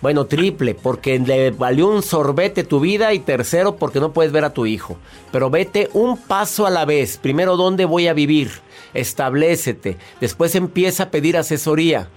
Bueno, 0.00 0.26
triple, 0.26 0.74
porque 0.76 1.18
le 1.18 1.50
valió 1.50 1.88
un 1.88 2.02
sorbete 2.02 2.62
tu 2.62 2.78
vida 2.78 3.12
y 3.14 3.18
tercero, 3.18 3.76
porque 3.76 3.98
no 3.98 4.12
puedes 4.12 4.30
ver 4.30 4.44
a 4.44 4.54
tu 4.54 4.64
hijo. 4.64 4.96
Pero 5.32 5.50
vete 5.50 5.90
un 5.92 6.16
paso 6.16 6.66
a 6.66 6.70
la 6.70 6.84
vez. 6.84 7.16
Primero, 7.16 7.56
¿dónde 7.56 7.84
voy 7.84 8.06
a 8.06 8.12
vivir? 8.12 8.50
Establecete. 8.94 9.96
Después 10.20 10.54
empieza 10.54 11.04
a 11.04 11.10
pedir 11.10 11.36
asesoría. 11.36 12.08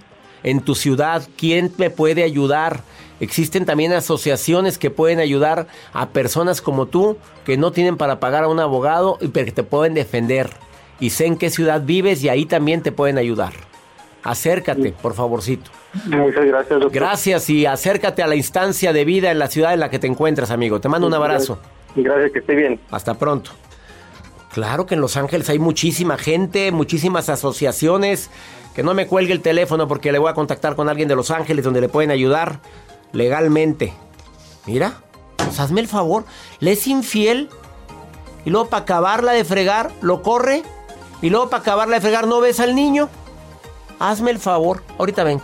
En 0.43 0.61
tu 0.61 0.75
ciudad, 0.75 1.27
¿quién 1.37 1.73
me 1.77 1.89
puede 1.89 2.23
ayudar? 2.23 2.83
Existen 3.19 3.65
también 3.65 3.93
asociaciones 3.93 4.77
que 4.77 4.89
pueden 4.89 5.19
ayudar 5.19 5.67
a 5.93 6.09
personas 6.09 6.61
como 6.61 6.87
tú 6.87 7.17
que 7.45 7.57
no 7.57 7.71
tienen 7.71 7.97
para 7.97 8.19
pagar 8.19 8.43
a 8.43 8.47
un 8.47 8.59
abogado 8.59 9.17
y 9.21 9.29
que 9.29 9.51
te 9.51 9.63
pueden 9.63 9.95
defender. 9.95 10.51
Y 10.99 11.11
sé 11.11 11.25
en 11.25 11.37
qué 11.37 11.49
ciudad 11.49 11.81
vives 11.83 12.23
y 12.23 12.29
ahí 12.29 12.45
también 12.45 12.81
te 12.81 12.91
pueden 12.91 13.17
ayudar. 13.17 13.70
Acércate, 14.23 14.93
por 15.01 15.13
favorcito. 15.13 15.71
Muchas 16.05 16.45
gracias, 16.45 16.79
doctor. 16.79 16.91
Gracias 16.91 17.49
y 17.49 17.65
acércate 17.65 18.21
a 18.21 18.27
la 18.27 18.35
instancia 18.35 18.93
de 18.93 19.03
vida 19.03 19.31
en 19.31 19.39
la 19.39 19.47
ciudad 19.47 19.73
en 19.73 19.79
la 19.79 19.89
que 19.89 19.99
te 19.99 20.07
encuentras, 20.07 20.51
amigo. 20.51 20.79
Te 20.79 20.89
mando 20.89 21.07
un 21.07 21.13
abrazo. 21.13 21.59
Gracias, 21.95 22.31
que 22.31 22.39
esté 22.39 22.55
bien. 22.55 22.79
Hasta 22.91 23.15
pronto. 23.15 23.51
Claro 24.53 24.85
que 24.85 24.95
en 24.95 25.01
Los 25.01 25.17
Ángeles 25.17 25.49
hay 25.49 25.59
muchísima 25.59 26.17
gente, 26.17 26.71
muchísimas 26.71 27.29
asociaciones. 27.29 28.29
Que 28.75 28.83
no 28.83 28.93
me 28.93 29.07
cuelgue 29.07 29.33
el 29.33 29.41
teléfono 29.41 29.87
porque 29.87 30.11
le 30.11 30.19
voy 30.19 30.29
a 30.29 30.33
contactar 30.33 30.75
con 30.75 30.87
alguien 30.87 31.07
de 31.07 31.15
Los 31.15 31.31
Ángeles 31.31 31.65
donde 31.65 31.81
le 31.81 31.89
pueden 31.89 32.11
ayudar 32.11 32.59
legalmente. 33.11 33.93
Mira, 34.65 34.93
pues 35.37 35.59
hazme 35.59 35.81
el 35.81 35.87
favor, 35.87 36.25
le 36.59 36.73
es 36.73 36.87
infiel 36.87 37.49
y 38.45 38.49
luego 38.49 38.69
para 38.69 38.83
acabarla 38.83 39.33
de 39.33 39.43
fregar 39.43 39.91
lo 40.01 40.21
corre 40.21 40.63
y 41.21 41.29
luego 41.29 41.49
para 41.49 41.61
acabarla 41.61 41.95
de 41.95 42.01
fregar 42.01 42.27
no 42.27 42.39
ves 42.39 42.59
al 42.59 42.75
niño. 42.75 43.09
Hazme 44.01 44.31
el 44.31 44.39
favor, 44.39 44.81
ahorita 44.97 45.23
vengo. 45.23 45.43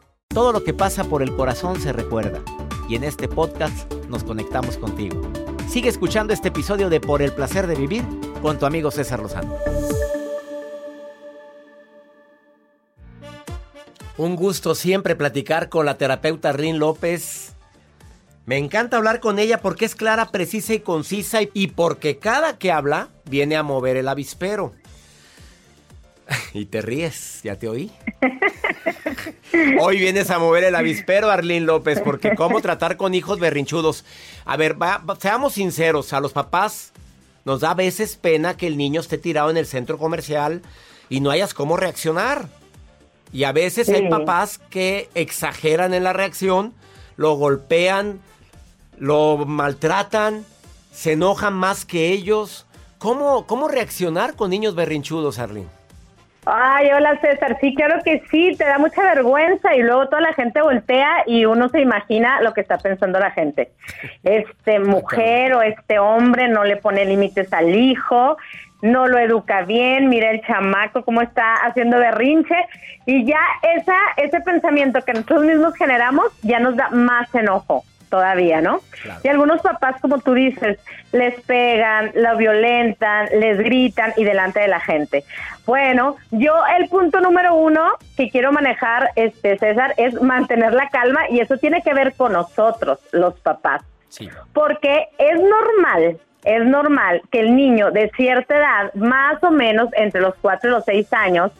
Todo 0.33 0.53
lo 0.53 0.63
que 0.63 0.73
pasa 0.73 1.03
por 1.03 1.21
el 1.21 1.35
corazón 1.35 1.81
se 1.81 1.91
recuerda. 1.91 2.41
Y 2.87 2.95
en 2.95 3.03
este 3.03 3.27
podcast 3.27 3.91
nos 4.07 4.23
conectamos 4.23 4.77
contigo. 4.77 5.21
Sigue 5.69 5.89
escuchando 5.89 6.31
este 6.33 6.47
episodio 6.47 6.89
de 6.89 7.01
Por 7.01 7.21
el 7.21 7.33
placer 7.33 7.67
de 7.67 7.75
vivir 7.75 8.05
con 8.41 8.57
tu 8.57 8.65
amigo 8.65 8.91
César 8.91 9.19
Lozano. 9.21 9.53
Un 14.17 14.37
gusto 14.37 14.73
siempre 14.73 15.17
platicar 15.17 15.67
con 15.67 15.85
la 15.85 15.97
terapeuta 15.97 16.49
Arlene 16.49 16.77
López. 16.77 17.51
Me 18.45 18.57
encanta 18.57 18.95
hablar 18.95 19.19
con 19.19 19.37
ella 19.37 19.59
porque 19.61 19.83
es 19.83 19.95
clara, 19.95 20.31
precisa 20.31 20.73
y 20.73 20.79
concisa 20.79 21.39
y 21.53 21.67
porque 21.67 22.19
cada 22.19 22.57
que 22.57 22.71
habla 22.71 23.09
viene 23.25 23.57
a 23.57 23.63
mover 23.63 23.97
el 23.97 24.07
avispero. 24.07 24.71
Y 26.53 26.65
te 26.65 26.81
ríes, 26.81 27.41
ya 27.43 27.57
te 27.57 27.67
oí. 27.67 27.91
Hoy 29.79 29.99
vienes 29.99 30.29
a 30.29 30.39
mover 30.39 30.63
el 30.63 30.75
avispero, 30.75 31.29
Arlene 31.29 31.65
López, 31.65 31.99
porque 32.01 32.35
cómo 32.35 32.61
tratar 32.61 32.97
con 32.97 33.13
hijos 33.13 33.39
berrinchudos. 33.39 34.05
A 34.45 34.57
ver, 34.57 34.81
va- 34.81 34.97
va- 34.99 35.15
seamos 35.19 35.53
sinceros, 35.53 36.13
a 36.13 36.19
los 36.19 36.31
papás 36.33 36.91
nos 37.43 37.59
da 37.61 37.71
a 37.71 37.75
veces 37.75 38.15
pena 38.15 38.55
que 38.55 38.67
el 38.67 38.77
niño 38.77 39.01
esté 39.01 39.17
tirado 39.17 39.49
en 39.49 39.57
el 39.57 39.65
centro 39.65 39.97
comercial 39.97 40.61
y 41.09 41.19
no 41.19 41.31
hayas 41.31 41.53
cómo 41.53 41.75
reaccionar. 41.77 42.47
Y 43.33 43.45
a 43.45 43.51
veces 43.51 43.89
hay 43.89 44.09
papás 44.09 44.59
que 44.69 45.09
exageran 45.15 45.93
en 45.93 46.03
la 46.03 46.13
reacción, 46.13 46.73
lo 47.17 47.35
golpean, 47.35 48.19
lo 48.97 49.37
maltratan, 49.45 50.45
se 50.93 51.13
enojan 51.13 51.53
más 51.53 51.85
que 51.85 52.09
ellos. 52.09 52.65
¿Cómo, 52.99 53.47
cómo 53.47 53.67
reaccionar 53.67 54.35
con 54.35 54.49
niños 54.51 54.75
berrinchudos, 54.75 55.39
Arlene? 55.39 55.67
Ay, 56.53 56.91
hola 56.91 57.17
César, 57.21 57.57
sí, 57.61 57.73
claro 57.73 58.01
que 58.03 58.21
sí, 58.29 58.53
te 58.57 58.65
da 58.65 58.77
mucha 58.77 59.01
vergüenza 59.03 59.73
y 59.73 59.83
luego 59.83 60.09
toda 60.09 60.21
la 60.21 60.33
gente 60.33 60.61
voltea 60.61 61.23
y 61.25 61.45
uno 61.45 61.69
se 61.69 61.79
imagina 61.79 62.41
lo 62.41 62.53
que 62.53 62.59
está 62.59 62.77
pensando 62.77 63.19
la 63.19 63.31
gente. 63.31 63.71
Este 64.23 64.81
mujer 64.81 65.53
o 65.53 65.61
este 65.61 65.97
hombre 65.99 66.49
no 66.49 66.65
le 66.65 66.75
pone 66.75 67.05
límites 67.05 67.53
al 67.53 67.73
hijo, 67.73 68.35
no 68.81 69.07
lo 69.07 69.17
educa 69.17 69.61
bien, 69.61 70.09
mira 70.09 70.29
el 70.29 70.41
chamaco 70.41 71.05
cómo 71.05 71.21
está 71.21 71.55
haciendo 71.55 71.97
berrinche. 71.97 72.57
Y 73.05 73.23
ya 73.23 73.39
esa 73.77 73.95
ese 74.17 74.41
pensamiento 74.41 74.99
que 75.03 75.13
nosotros 75.13 75.45
mismos 75.45 75.73
generamos 75.75 76.25
ya 76.41 76.59
nos 76.59 76.75
da 76.75 76.89
más 76.89 77.33
enojo 77.33 77.85
todavía, 78.11 78.61
¿no? 78.61 78.81
Y 79.23 79.29
algunos 79.29 79.61
papás, 79.61 79.95
como 79.99 80.19
tú 80.19 80.35
dices, 80.35 80.77
les 81.11 81.41
pegan, 81.41 82.11
lo 82.13 82.37
violentan, 82.37 83.29
les 83.39 83.57
gritan 83.57 84.13
y 84.17 84.23
delante 84.23 84.59
de 84.59 84.67
la 84.67 84.79
gente. 84.79 85.23
Bueno, 85.65 86.17
yo 86.29 86.53
el 86.77 86.89
punto 86.89 87.21
número 87.21 87.55
uno 87.55 87.93
que 88.15 88.29
quiero 88.29 88.51
manejar, 88.51 89.09
este 89.15 89.57
César, 89.57 89.95
es 89.97 90.21
mantener 90.21 90.73
la 90.73 90.89
calma 90.89 91.29
y 91.29 91.39
eso 91.39 91.57
tiene 91.57 91.81
que 91.81 91.93
ver 91.93 92.13
con 92.13 92.33
nosotros, 92.33 92.99
los 93.13 93.39
papás. 93.39 93.81
Sí. 94.09 94.29
Porque 94.53 95.07
es 95.17 95.39
normal, 95.39 96.19
es 96.43 96.65
normal 96.65 97.21
que 97.31 97.39
el 97.39 97.55
niño 97.55 97.91
de 97.91 98.11
cierta 98.15 98.57
edad, 98.57 98.93
más 98.93 99.41
o 99.43 99.51
menos 99.51 99.89
entre 99.93 100.21
los 100.21 100.35
4 100.41 100.69
y 100.69 100.73
los 100.73 100.85
6 100.85 101.13
años, 101.13 101.51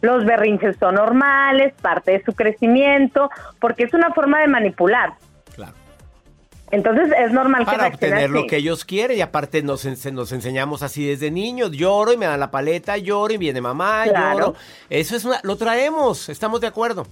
los 0.00 0.24
berrinches 0.24 0.76
son 0.78 0.94
normales, 0.94 1.74
parte 1.80 2.12
de 2.12 2.24
su 2.24 2.32
crecimiento, 2.32 3.30
porque 3.60 3.84
es 3.84 3.94
una 3.94 4.12
forma 4.12 4.40
de 4.40 4.48
manipular. 4.48 5.12
Entonces 6.70 7.12
es 7.18 7.32
normal 7.32 7.60
que 7.64 7.76
Para 7.76 7.88
obtener 7.88 8.30
lo 8.30 8.46
que 8.46 8.56
ellos 8.56 8.84
quieren 8.84 9.18
y 9.18 9.20
aparte 9.20 9.62
nos, 9.62 9.84
nos 10.12 10.32
enseñamos 10.32 10.82
así 10.82 11.06
desde 11.06 11.30
niños. 11.30 11.72
Lloro 11.72 12.12
y 12.12 12.16
me 12.16 12.26
dan 12.26 12.38
la 12.40 12.50
paleta, 12.50 12.96
lloro 12.96 13.32
y 13.34 13.38
viene 13.38 13.60
mamá, 13.60 14.04
Claro. 14.04 14.38
lloro. 14.38 14.54
Eso 14.88 15.16
es 15.16 15.24
una, 15.24 15.40
lo 15.42 15.56
traemos, 15.56 16.28
estamos 16.28 16.60
de 16.60 16.68
acuerdo. 16.68 17.06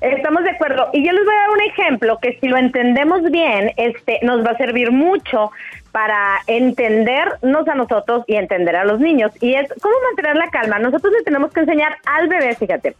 Estamos 0.00 0.44
de 0.44 0.50
acuerdo. 0.50 0.90
Y 0.92 1.06
yo 1.06 1.12
les 1.12 1.24
voy 1.24 1.34
a 1.34 1.38
dar 1.38 1.50
un 1.50 1.60
ejemplo 1.62 2.18
que 2.20 2.38
si 2.40 2.48
lo 2.48 2.58
entendemos 2.58 3.22
bien, 3.30 3.72
este, 3.76 4.18
nos 4.22 4.44
va 4.44 4.50
a 4.50 4.56
servir 4.58 4.90
mucho 4.92 5.50
para 5.90 6.40
entendernos 6.46 7.66
a 7.66 7.74
nosotros 7.74 8.24
y 8.26 8.34
entender 8.36 8.76
a 8.76 8.84
los 8.84 9.00
niños. 9.00 9.32
Y 9.40 9.54
es 9.54 9.68
cómo 9.80 9.94
mantener 10.08 10.36
la 10.36 10.50
calma. 10.50 10.78
Nosotros 10.78 11.12
le 11.16 11.22
tenemos 11.24 11.50
que 11.52 11.60
enseñar 11.60 11.96
al 12.04 12.28
bebé, 12.28 12.54
fíjate. 12.54 12.94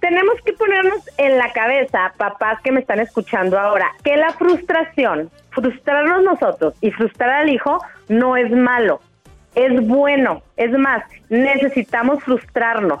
Tenemos 0.00 0.34
que 0.44 0.52
ponernos 0.52 0.98
en 1.18 1.38
la 1.38 1.52
cabeza, 1.52 2.12
papás 2.16 2.60
que 2.62 2.72
me 2.72 2.80
están 2.80 3.00
escuchando 3.00 3.58
ahora, 3.58 3.90
que 4.04 4.16
la 4.16 4.30
frustración, 4.32 5.30
frustrarnos 5.50 6.22
nosotros 6.22 6.74
y 6.80 6.90
frustrar 6.90 7.30
al 7.30 7.48
hijo 7.50 7.80
no 8.08 8.36
es 8.36 8.50
malo, 8.50 9.00
es 9.54 9.86
bueno. 9.86 10.42
Es 10.56 10.70
más, 10.72 11.04
necesitamos 11.28 12.22
frustrarnos 12.24 13.00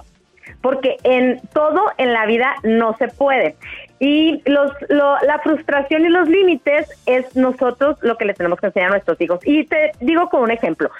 porque 0.60 0.96
en 1.04 1.40
todo 1.52 1.82
en 1.98 2.12
la 2.12 2.26
vida 2.26 2.54
no 2.62 2.96
se 2.96 3.08
puede. 3.08 3.56
Y 3.98 4.42
los, 4.48 4.72
lo- 4.88 5.18
la 5.22 5.38
frustración 5.40 6.04
y 6.04 6.08
los 6.08 6.28
límites 6.28 6.88
es 7.06 7.34
nosotros 7.36 7.96
lo 8.02 8.16
que 8.16 8.24
le 8.24 8.34
tenemos 8.34 8.60
que 8.60 8.66
enseñar 8.66 8.88
a 8.88 8.92
nuestros 8.92 9.20
hijos. 9.20 9.40
Y 9.44 9.64
te 9.64 9.92
digo 10.00 10.28
con 10.28 10.42
un 10.42 10.50
ejemplo. 10.50 10.90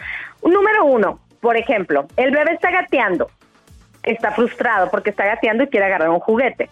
Número 0.45 0.85
uno, 0.85 1.21
por 1.41 1.57
ejemplo, 1.57 2.07
el 2.17 2.31
bebé 2.31 2.53
está 2.53 2.71
gateando, 2.71 3.31
está 4.03 4.33
frustrado 4.33 4.91
porque 4.91 5.11
está 5.11 5.25
gateando 5.25 5.65
y 5.65 5.69
quiere 5.69 5.87
agarrar 5.87 6.11
un 6.11 6.21
juguete. 6.21 6.69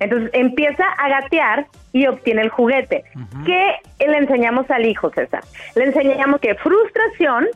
Entonces 0.00 0.30
empieza 0.32 0.84
a 0.98 1.08
gatear 1.08 1.66
y 1.92 2.06
obtiene 2.06 2.42
el 2.42 2.48
juguete. 2.48 3.04
¿Qué 3.46 3.76
le 4.04 4.16
enseñamos 4.18 4.68
al 4.70 4.84
hijo, 4.84 5.10
César? 5.10 5.44
Le 5.76 5.84
enseñamos 5.84 6.40
que 6.40 6.54
frustración 6.56 7.46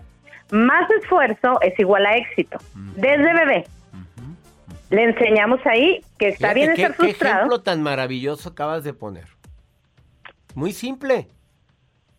más 0.52 0.88
esfuerzo 0.92 1.60
es 1.62 1.76
igual 1.80 2.06
a 2.06 2.16
éxito. 2.16 2.58
Desde 2.96 3.32
bebé. 3.34 3.64
Le 4.90 5.02
enseñamos 5.02 5.58
ahí 5.66 6.00
que 6.18 6.28
está 6.28 6.52
Fíjate 6.52 6.60
bien 6.60 6.74
qué- 6.76 6.82
estar 6.82 6.96
Qué 6.96 7.02
frustrado. 7.02 7.36
ejemplo 7.38 7.62
tan 7.62 7.82
maravilloso 7.82 8.50
acabas 8.50 8.84
de 8.84 8.92
poner. 8.94 9.24
Muy 10.54 10.72
simple. 10.72 11.26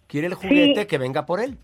Quiere 0.07 0.27
el 0.27 0.33
juguete 0.33 0.87
que 0.87 0.97
venga 0.97 1.25
por 1.25 1.39
él. 1.39 1.57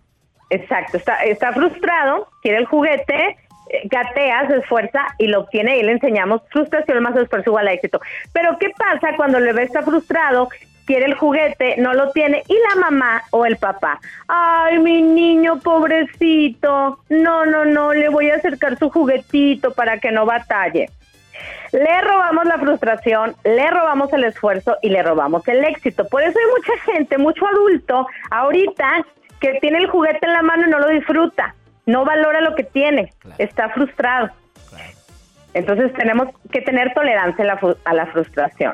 Exacto, 0.49 0.97
está, 0.97 1.23
está 1.23 1.51
frustrado, 1.51 2.27
quiere 2.41 2.59
el 2.59 2.65
juguete, 2.65 3.37
gatea, 3.85 4.47
se 4.47 4.57
esfuerza 4.57 5.05
y 5.17 5.27
lo 5.27 5.41
obtiene 5.41 5.77
y 5.77 5.83
le 5.83 5.93
enseñamos 5.93 6.41
frustración 6.49 7.01
más 7.01 7.15
esfuerzo 7.15 7.49
igual 7.49 7.67
a 7.67 7.73
éxito. 7.73 7.99
Pero 8.31 8.57
¿qué 8.59 8.69
pasa 8.77 9.15
cuando 9.15 9.37
el 9.37 9.45
bebé 9.45 9.63
está 9.63 9.81
frustrado, 9.81 10.49
quiere 10.85 11.05
el 11.05 11.15
juguete, 11.15 11.75
no 11.77 11.93
lo 11.93 12.11
tiene 12.11 12.43
y 12.47 12.55
la 12.69 12.81
mamá 12.81 13.23
o 13.31 13.45
el 13.45 13.57
papá? 13.57 13.99
Ay, 14.27 14.79
mi 14.79 15.01
niño 15.01 15.59
pobrecito, 15.59 16.99
no, 17.09 17.45
no, 17.45 17.65
no, 17.65 17.93
le 17.93 18.09
voy 18.09 18.29
a 18.29 18.35
acercar 18.35 18.77
su 18.77 18.89
juguetito 18.89 19.73
para 19.73 19.99
que 19.99 20.11
no 20.11 20.25
batalle. 20.25 20.89
Le 21.71 22.01
robamos 22.01 22.45
la 22.45 22.59
frustración, 22.59 23.35
le 23.43 23.69
robamos 23.71 24.13
el 24.13 24.25
esfuerzo 24.25 24.77
y 24.83 24.89
le 24.89 25.01
robamos 25.01 25.47
el 25.47 25.63
éxito. 25.63 26.07
Por 26.07 26.21
eso 26.21 26.37
hay 26.37 26.45
mucha 26.51 26.91
gente, 26.91 27.17
mucho 27.17 27.47
adulto, 27.47 28.05
ahorita 28.29 29.03
que 29.39 29.59
tiene 29.59 29.79
el 29.79 29.89
juguete 29.89 30.25
en 30.25 30.33
la 30.33 30.43
mano 30.43 30.67
y 30.67 30.69
no 30.69 30.79
lo 30.79 30.89
disfruta, 30.89 31.55
no 31.85 32.05
valora 32.05 32.41
lo 32.41 32.55
que 32.55 32.63
tiene, 32.63 33.11
está 33.37 33.69
frustrado. 33.69 34.29
Entonces 35.53 35.93
tenemos 35.93 36.29
que 36.51 36.61
tener 36.61 36.93
tolerancia 36.93 37.43
a 37.43 37.47
la, 37.47 37.59
a 37.85 37.93
la 37.93 38.05
frustración, 38.07 38.73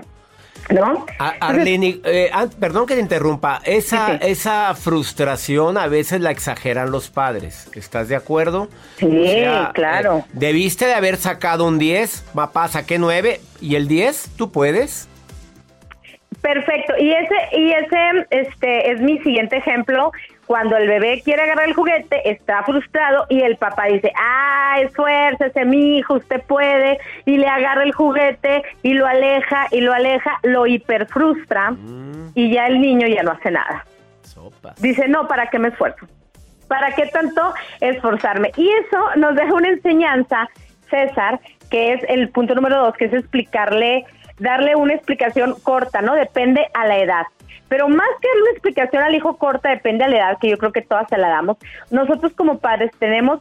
¿no? 0.69 1.05
A- 1.19 1.33
Arlene, 1.41 1.99
eh, 2.05 2.31
perdón 2.57 2.85
que 2.85 2.93
te 2.95 3.01
interrumpa. 3.01 3.59
Esa, 3.65 4.05
Sí, 4.05 4.11
sí. 4.13 4.31
esa 4.31 4.73
frustración 4.75 5.77
a 5.77 5.87
veces 5.87 6.21
la 6.21 6.31
exageran 6.31 6.89
los 6.91 7.09
padres. 7.09 7.69
¿Estás 7.75 8.07
de 8.07 8.15
acuerdo? 8.15 8.69
Sí, 8.97 9.43
claro. 9.73 10.19
eh, 10.19 10.23
debiste 10.31 10.85
de 10.85 10.93
haber 10.93 11.17
sacado 11.17 11.65
un 11.67 11.79
10. 11.79 12.21
Papá, 12.33 12.69
saqué 12.69 12.97
9. 12.97 13.41
¿Y 13.59 13.75
el 13.75 13.89
10? 13.89 14.29
¿Tú 14.37 14.49
puedes? 14.53 15.09
Perfecto. 16.41 16.93
Y 16.97 17.11
ese, 17.11 17.35
y 17.57 17.71
ese, 17.73 18.27
este, 18.29 18.91
es 18.93 19.01
mi 19.01 19.17
siguiente 19.19 19.57
ejemplo. 19.57 20.13
Cuando 20.49 20.77
el 20.77 20.87
bebé 20.87 21.21
quiere 21.23 21.43
agarrar 21.43 21.67
el 21.67 21.75
juguete, 21.75 22.27
está 22.27 22.63
frustrado 22.63 23.27
y 23.29 23.41
el 23.41 23.57
papá 23.57 23.85
dice, 23.85 24.11
ah, 24.17 24.77
esfuércese, 24.81 25.63
mi 25.63 25.99
hijo, 25.99 26.15
usted 26.15 26.41
puede, 26.41 26.97
y 27.25 27.37
le 27.37 27.47
agarra 27.47 27.83
el 27.83 27.91
juguete 27.91 28.63
y 28.81 28.95
lo 28.95 29.05
aleja 29.05 29.67
y 29.69 29.81
lo 29.81 29.93
aleja, 29.93 30.39
lo 30.41 30.65
hiperfrustra 30.65 31.75
y 32.33 32.51
ya 32.51 32.65
el 32.65 32.81
niño 32.81 33.05
ya 33.05 33.21
no 33.21 33.33
hace 33.33 33.51
nada. 33.51 33.85
Dice, 34.79 35.07
no, 35.07 35.27
¿para 35.27 35.51
qué 35.51 35.59
me 35.59 35.67
esfuerzo? 35.67 36.07
¿Para 36.67 36.95
qué 36.95 37.05
tanto 37.05 37.53
esforzarme? 37.79 38.51
Y 38.57 38.71
eso 38.71 39.17
nos 39.17 39.35
deja 39.35 39.53
una 39.53 39.69
enseñanza, 39.69 40.49
César, 40.89 41.39
que 41.69 41.93
es 41.93 42.01
el 42.09 42.29
punto 42.29 42.55
número 42.55 42.85
dos, 42.85 42.95
que 42.95 43.05
es 43.05 43.13
explicarle, 43.13 44.03
darle 44.39 44.75
una 44.75 44.95
explicación 44.95 45.53
corta, 45.61 46.01
¿no? 46.01 46.15
Depende 46.15 46.65
a 46.73 46.87
la 46.87 46.97
edad. 46.97 47.25
Pero 47.69 47.87
más 47.87 48.09
que 48.21 48.27
una 48.41 48.51
explicación 48.51 49.03
al 49.03 49.15
hijo 49.15 49.37
corta, 49.37 49.69
depende 49.69 50.03
a 50.03 50.07
la 50.07 50.17
edad, 50.17 50.37
que 50.41 50.49
yo 50.49 50.57
creo 50.57 50.71
que 50.71 50.81
todas 50.81 51.07
se 51.07 51.17
la 51.17 51.29
damos, 51.29 51.57
nosotros 51.91 52.33
como 52.33 52.59
padres 52.59 52.91
tenemos 52.99 53.39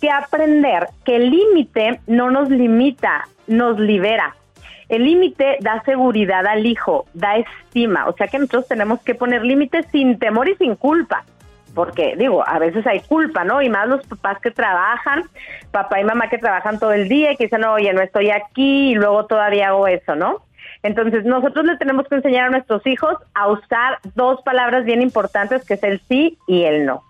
que 0.00 0.10
aprender 0.10 0.88
que 1.04 1.16
el 1.16 1.30
límite 1.30 2.00
no 2.06 2.30
nos 2.30 2.48
limita, 2.48 3.26
nos 3.46 3.78
libera. 3.78 4.36
El 4.88 5.04
límite 5.04 5.58
da 5.60 5.82
seguridad 5.84 6.46
al 6.46 6.66
hijo, 6.66 7.06
da 7.14 7.36
estima, 7.36 8.08
o 8.08 8.12
sea 8.16 8.28
que 8.28 8.38
nosotros 8.38 8.68
tenemos 8.68 9.00
que 9.00 9.14
poner 9.14 9.44
límites 9.44 9.86
sin 9.92 10.18
temor 10.18 10.48
y 10.48 10.56
sin 10.56 10.74
culpa 10.74 11.24
porque 11.74 12.14
digo, 12.16 12.46
a 12.46 12.58
veces 12.58 12.86
hay 12.86 13.00
culpa, 13.00 13.44
¿no? 13.44 13.62
Y 13.62 13.68
más 13.68 13.88
los 13.88 14.06
papás 14.06 14.38
que 14.40 14.50
trabajan, 14.50 15.24
papá 15.70 16.00
y 16.00 16.04
mamá 16.04 16.28
que 16.28 16.38
trabajan 16.38 16.78
todo 16.78 16.92
el 16.92 17.08
día 17.08 17.32
y 17.32 17.36
que 17.36 17.44
dicen, 17.44 17.64
oye, 17.64 17.92
no 17.92 18.00
estoy 18.00 18.30
aquí 18.30 18.90
y 18.90 18.94
luego 18.94 19.26
todavía 19.26 19.68
hago 19.68 19.86
eso, 19.86 20.16
¿no? 20.16 20.42
Entonces, 20.82 21.24
nosotros 21.24 21.64
le 21.66 21.76
tenemos 21.76 22.06
que 22.08 22.16
enseñar 22.16 22.46
a 22.46 22.50
nuestros 22.50 22.86
hijos 22.86 23.16
a 23.34 23.48
usar 23.48 23.98
dos 24.14 24.40
palabras 24.42 24.84
bien 24.84 25.02
importantes, 25.02 25.64
que 25.64 25.74
es 25.74 25.82
el 25.82 26.00
sí 26.08 26.38
y 26.46 26.62
el 26.64 26.86
no. 26.86 27.04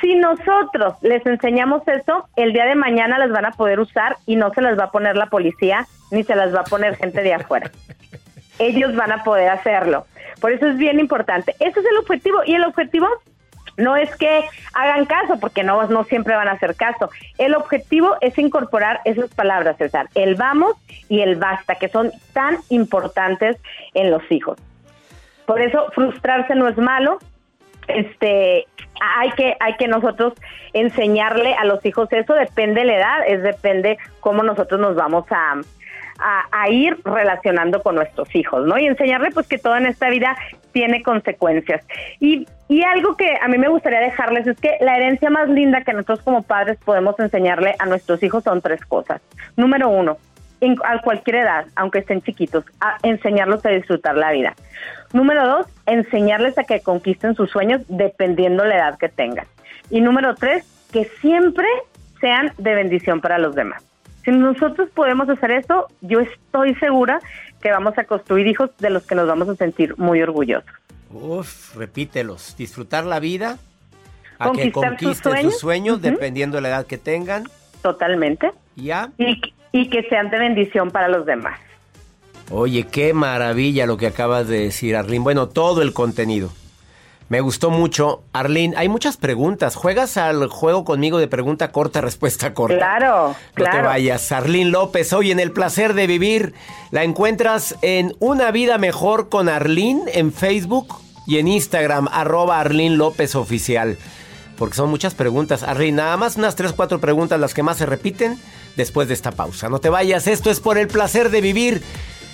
Si 0.00 0.16
nosotros 0.16 0.94
les 1.00 1.24
enseñamos 1.24 1.86
eso, 1.86 2.28
el 2.36 2.52
día 2.52 2.66
de 2.66 2.74
mañana 2.74 3.18
las 3.18 3.30
van 3.30 3.46
a 3.46 3.52
poder 3.52 3.78
usar 3.80 4.16
y 4.26 4.36
no 4.36 4.52
se 4.52 4.60
las 4.60 4.78
va 4.78 4.84
a 4.84 4.90
poner 4.90 5.16
la 5.16 5.26
policía 5.26 5.86
ni 6.10 6.24
se 6.24 6.34
las 6.34 6.54
va 6.54 6.60
a 6.60 6.64
poner 6.64 6.96
gente 6.96 7.22
de 7.22 7.34
afuera. 7.34 7.70
Ellos 8.58 8.94
van 8.96 9.12
a 9.12 9.22
poder 9.24 9.48
hacerlo. 9.48 10.06
Por 10.40 10.52
eso 10.52 10.66
es 10.66 10.76
bien 10.76 10.98
importante. 10.98 11.54
Ese 11.60 11.80
es 11.80 11.86
el 11.86 11.98
objetivo. 11.98 12.40
Y 12.44 12.54
el 12.54 12.64
objetivo 12.64 13.08
no 13.76 13.96
es 13.96 14.14
que 14.16 14.44
hagan 14.74 15.06
caso, 15.06 15.38
porque 15.40 15.62
no, 15.64 16.04
siempre 16.04 16.34
van 16.34 16.48
a 16.48 16.52
hacer 16.52 16.74
caso. 16.74 17.10
El 17.38 17.54
objetivo 17.54 18.16
es 18.20 18.38
incorporar 18.38 19.00
esas 19.04 19.30
palabras, 19.34 19.76
César, 19.76 20.08
el 20.14 20.34
vamos 20.34 20.74
y 21.08 21.20
el 21.20 21.36
basta, 21.36 21.74
que 21.76 21.88
son 21.88 22.12
tan 22.32 22.58
importantes 22.68 23.56
en 23.94 24.10
los 24.10 24.22
hijos. 24.30 24.58
Por 25.46 25.60
eso 25.60 25.90
frustrarse 25.94 26.54
no 26.54 26.68
es 26.68 26.76
malo. 26.76 27.18
Este, 27.88 28.66
hay 29.00 29.30
que 29.32 29.56
hay 29.58 29.74
que 29.74 29.88
nosotros 29.88 30.34
enseñarle 30.72 31.54
a 31.54 31.64
los 31.64 31.84
hijos 31.84 32.10
eso 32.12 32.34
depende 32.34 32.80
de 32.80 32.86
la 32.86 32.96
edad, 32.96 33.18
es 33.26 33.42
depende 33.42 33.98
cómo 34.20 34.44
nosotros 34.44 34.80
nos 34.80 34.94
vamos 34.94 35.24
a 35.30 35.56
a, 36.18 36.44
a 36.52 36.68
ir 36.70 36.98
relacionando 37.04 37.82
con 37.82 37.96
nuestros 37.96 38.32
hijos, 38.36 38.64
¿no? 38.66 38.78
Y 38.78 38.86
enseñarle 38.86 39.30
pues 39.32 39.48
que 39.48 39.58
todo 39.58 39.76
en 39.76 39.86
esta 39.86 40.08
vida 40.08 40.36
tiene 40.72 41.02
consecuencias. 41.02 41.84
Y, 42.20 42.46
y 42.72 42.82
algo 42.84 43.18
que 43.18 43.36
a 43.38 43.48
mí 43.48 43.58
me 43.58 43.68
gustaría 43.68 44.00
dejarles 44.00 44.46
es 44.46 44.58
que 44.58 44.78
la 44.80 44.96
herencia 44.96 45.28
más 45.28 45.46
linda 45.46 45.84
que 45.84 45.92
nosotros 45.92 46.22
como 46.22 46.42
padres 46.42 46.78
podemos 46.82 47.20
enseñarle 47.20 47.74
a 47.78 47.84
nuestros 47.84 48.22
hijos 48.22 48.44
son 48.44 48.62
tres 48.62 48.82
cosas. 48.86 49.20
Número 49.58 49.90
uno, 49.90 50.16
en, 50.62 50.76
a 50.82 51.02
cualquier 51.02 51.36
edad, 51.36 51.66
aunque 51.76 51.98
estén 51.98 52.22
chiquitos, 52.22 52.64
a 52.80 52.96
enseñarlos 53.02 53.62
a 53.66 53.68
disfrutar 53.68 54.16
la 54.16 54.32
vida. 54.32 54.54
Número 55.12 55.46
dos, 55.46 55.66
enseñarles 55.84 56.56
a 56.56 56.64
que 56.64 56.80
conquisten 56.80 57.34
sus 57.34 57.50
sueños 57.50 57.82
dependiendo 57.88 58.64
la 58.64 58.76
edad 58.76 58.98
que 58.98 59.10
tengan. 59.10 59.44
Y 59.90 60.00
número 60.00 60.34
tres, 60.34 60.64
que 60.90 61.04
siempre 61.20 61.66
sean 62.22 62.54
de 62.56 62.74
bendición 62.74 63.20
para 63.20 63.36
los 63.36 63.54
demás. 63.54 63.84
Si 64.24 64.30
nosotros 64.30 64.88
podemos 64.94 65.28
hacer 65.28 65.50
eso, 65.50 65.88
yo 66.00 66.20
estoy 66.20 66.74
segura 66.76 67.20
que 67.60 67.70
vamos 67.70 67.98
a 67.98 68.04
construir 68.04 68.46
hijos 68.46 68.70
de 68.78 68.88
los 68.88 69.06
que 69.06 69.14
nos 69.14 69.28
vamos 69.28 69.50
a 69.50 69.56
sentir 69.56 69.98
muy 69.98 70.22
orgullosos. 70.22 70.72
Uf, 71.12 71.74
repítelos. 71.76 72.54
Disfrutar 72.56 73.04
la 73.04 73.20
vida, 73.20 73.58
a 74.38 74.50
que 74.52 74.64
sus 74.64 74.72
conquisten 74.72 75.32
sueños. 75.32 75.52
sus 75.52 75.60
sueños, 75.60 76.02
dependiendo 76.02 76.56
de 76.56 76.62
la 76.62 76.68
edad 76.68 76.86
que 76.86 76.98
tengan. 76.98 77.48
Totalmente. 77.82 78.50
Ya. 78.76 79.10
Y, 79.18 79.40
y 79.72 79.88
que 79.90 80.02
sean 80.08 80.30
de 80.30 80.38
bendición 80.38 80.90
para 80.90 81.08
los 81.08 81.26
demás. 81.26 81.58
Oye, 82.50 82.86
qué 82.86 83.14
maravilla 83.14 83.86
lo 83.86 83.96
que 83.96 84.06
acabas 84.06 84.48
de 84.48 84.60
decir, 84.64 84.96
Arlene. 84.96 85.22
Bueno, 85.22 85.48
todo 85.48 85.82
el 85.82 85.92
contenido. 85.92 86.50
Me 87.28 87.40
gustó 87.40 87.70
mucho. 87.70 88.24
Arlene, 88.34 88.74
hay 88.76 88.90
muchas 88.90 89.16
preguntas. 89.16 89.74
¿Juegas 89.74 90.18
al 90.18 90.48
juego 90.48 90.84
conmigo 90.84 91.18
de 91.18 91.28
pregunta 91.28 91.72
corta, 91.72 92.02
respuesta 92.02 92.52
corta? 92.52 92.76
Claro, 92.76 93.28
No 93.28 93.34
claro. 93.54 93.76
te 93.78 93.82
vayas. 93.84 94.32
Arlene 94.32 94.70
López, 94.70 95.12
hoy 95.14 95.30
en 95.30 95.40
El 95.40 95.50
Placer 95.52 95.94
de 95.94 96.06
Vivir. 96.06 96.52
La 96.90 97.04
encuentras 97.04 97.76
en 97.80 98.14
Una 98.18 98.50
Vida 98.50 98.76
Mejor 98.76 99.30
con 99.30 99.48
Arlene 99.48 100.02
en 100.12 100.30
Facebook 100.30 100.94
y 101.26 101.38
en 101.38 101.48
Instagram, 101.48 102.08
arroba 102.10 102.60
Arlene 102.60 102.96
López 102.96 103.34
Oficial. 103.34 103.98
Porque 104.56 104.76
son 104.76 104.90
muchas 104.90 105.14
preguntas. 105.14 105.62
Arlene, 105.62 105.98
nada 105.98 106.16
más 106.16 106.36
unas 106.36 106.56
tres, 106.56 106.72
cuatro 106.72 107.00
preguntas 107.00 107.40
las 107.40 107.54
que 107.54 107.62
más 107.62 107.78
se 107.78 107.86
repiten 107.86 108.38
después 108.76 109.08
de 109.08 109.14
esta 109.14 109.32
pausa. 109.32 109.68
No 109.68 109.78
te 109.80 109.88
vayas, 109.88 110.26
esto 110.26 110.50
es 110.50 110.60
por 110.60 110.78
el 110.78 110.88
placer 110.88 111.30
de 111.30 111.40
vivir. 111.40 111.82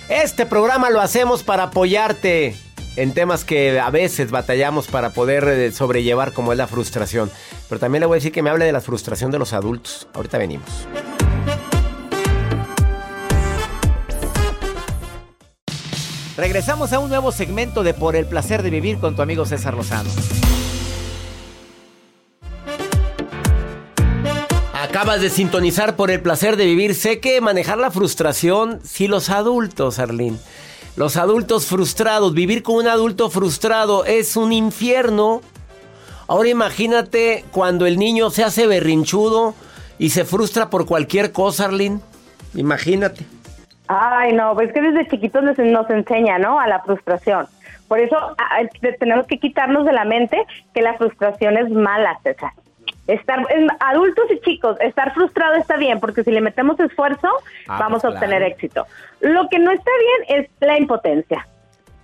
Este 0.09 0.45
programa 0.45 0.89
lo 0.89 1.01
hacemos 1.01 1.43
para 1.43 1.63
apoyarte 1.63 2.55
en 2.95 3.13
temas 3.13 3.43
que 3.43 3.79
a 3.79 3.89
veces 3.89 4.31
batallamos 4.31 4.87
para 4.87 5.11
poder 5.11 5.47
eh, 5.47 5.71
sobrellevar 5.71 6.33
como 6.33 6.51
es 6.51 6.57
la 6.57 6.67
frustración. 6.67 7.31
Pero 7.67 7.79
también 7.79 8.01
le 8.01 8.07
voy 8.07 8.15
a 8.15 8.19
decir 8.19 8.31
que 8.31 8.41
me 8.41 8.49
hable 8.49 8.65
de 8.65 8.71
la 8.71 8.81
frustración 8.81 9.31
de 9.31 9.39
los 9.39 9.53
adultos. 9.53 10.07
Ahorita 10.13 10.37
venimos. 10.37 10.69
Regresamos 16.39 16.93
a 16.93 16.99
un 16.99 17.09
nuevo 17.09 17.33
segmento 17.33 17.83
de 17.83 17.93
Por 17.93 18.15
el 18.15 18.25
placer 18.25 18.63
de 18.63 18.69
vivir 18.69 18.97
con 18.97 19.13
tu 19.13 19.21
amigo 19.21 19.45
César 19.45 19.73
Lozano. 19.73 20.09
Acabas 24.73 25.19
de 25.19 25.29
sintonizar 25.29 25.97
por 25.97 26.09
el 26.09 26.21
placer 26.21 26.55
de 26.55 26.63
vivir. 26.63 26.95
Sé 26.95 27.19
que 27.19 27.41
manejar 27.41 27.77
la 27.77 27.91
frustración, 27.91 28.79
sí, 28.85 29.09
los 29.09 29.29
adultos, 29.29 29.99
Arlene. 29.99 30.37
Los 30.95 31.17
adultos 31.17 31.65
frustrados, 31.65 32.33
vivir 32.33 32.63
con 32.63 32.75
un 32.75 32.87
adulto 32.87 33.29
frustrado 33.29 34.05
es 34.05 34.37
un 34.37 34.53
infierno. 34.53 35.41
Ahora 36.27 36.47
imagínate 36.47 37.43
cuando 37.51 37.85
el 37.85 37.99
niño 37.99 38.29
se 38.29 38.45
hace 38.45 38.65
berrinchudo 38.65 39.55
y 39.97 40.11
se 40.11 40.23
frustra 40.23 40.69
por 40.69 40.85
cualquier 40.85 41.33
cosa, 41.33 41.65
Arlene. 41.65 41.99
Imagínate. 42.55 43.38
Ay, 43.91 44.33
no, 44.33 44.53
pues 44.53 44.71
que 44.71 44.81
desde 44.81 45.07
chiquitos 45.07 45.43
les- 45.43 45.57
nos 45.57 45.89
enseña, 45.89 46.37
¿no? 46.37 46.59
A 46.59 46.67
la 46.67 46.79
frustración. 46.81 47.47
Por 47.87 47.99
eso 47.99 48.15
a- 48.17 48.35
a- 48.37 48.67
te- 48.81 48.93
tenemos 48.93 49.25
que 49.25 49.39
quitarnos 49.39 49.83
de 49.83 49.93
la 49.93 50.05
mente 50.05 50.45
que 50.75 50.81
la 50.83 50.93
frustración 50.93 51.57
es 51.57 51.69
mala, 51.71 52.19
César. 52.21 52.51
Estar, 53.07 53.43
en 53.49 53.67
adultos 53.79 54.25
y 54.29 54.39
chicos, 54.41 54.77
estar 54.79 55.11
frustrado 55.15 55.55
está 55.55 55.75
bien, 55.77 55.99
porque 55.99 56.23
si 56.23 56.29
le 56.29 56.39
metemos 56.41 56.79
esfuerzo, 56.79 57.27
Ah, 57.67 57.77
vamos 57.79 58.03
pues 58.03 58.05
a 58.05 58.09
obtener 58.15 58.37
claro. 58.41 58.53
éxito. 58.53 58.85
Lo 59.21 59.49
que 59.49 59.57
no 59.57 59.71
está 59.71 59.89
bien 60.27 60.39
es 60.41 60.49
la 60.59 60.77
impotencia. 60.77 61.47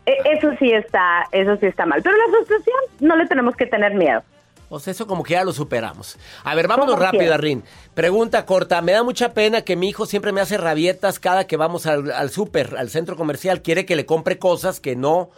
E- 0.08 0.18
Eso 0.38 0.52
sí 0.58 0.72
está, 0.72 1.26
eso 1.32 1.56
sí 1.58 1.68
está 1.68 1.86
mal. 1.86 2.02
Pero 2.02 2.18
la 2.18 2.32
frustración 2.32 2.76
no 3.02 3.16
le 3.16 3.28
tenemos 3.28 3.56
que 3.56 3.68
tener 3.68 3.94
miedo. 3.94 4.24
Pues 4.70 4.88
eso 4.88 5.08
como 5.08 5.24
que 5.24 5.34
ya 5.34 5.44
lo 5.44 5.54
superamos. 5.54 6.18
A 6.44 6.56
ver, 6.56 6.68
vámonos 6.68 6.98
rápido. 6.98 7.34
Arrin. 7.34 7.64
Pregunta 7.94 8.46
corta. 8.46 8.82
Me 8.82 8.94
da 8.94 9.04
mucha 9.04 9.34
pena 9.34 9.62
que 9.62 9.76
mi 9.76 9.90
hijo 9.90 10.06
siempre 10.06 10.32
me 10.32 10.42
hace 10.42 10.58
rabietas 10.58 11.20
cada 11.20 11.48
que 11.48 11.58
vamos 11.58 11.86
al, 11.86 12.12
al 12.12 12.30
súper, 12.30 12.76
al 12.78 12.90
centro 12.90 13.16
comercial. 13.16 13.62
Quiere 13.62 13.86
que 13.86 13.96
le 13.96 14.06
compre 14.06 14.40
cosas 14.40 14.80
que 14.80 14.96
no, 14.96 15.30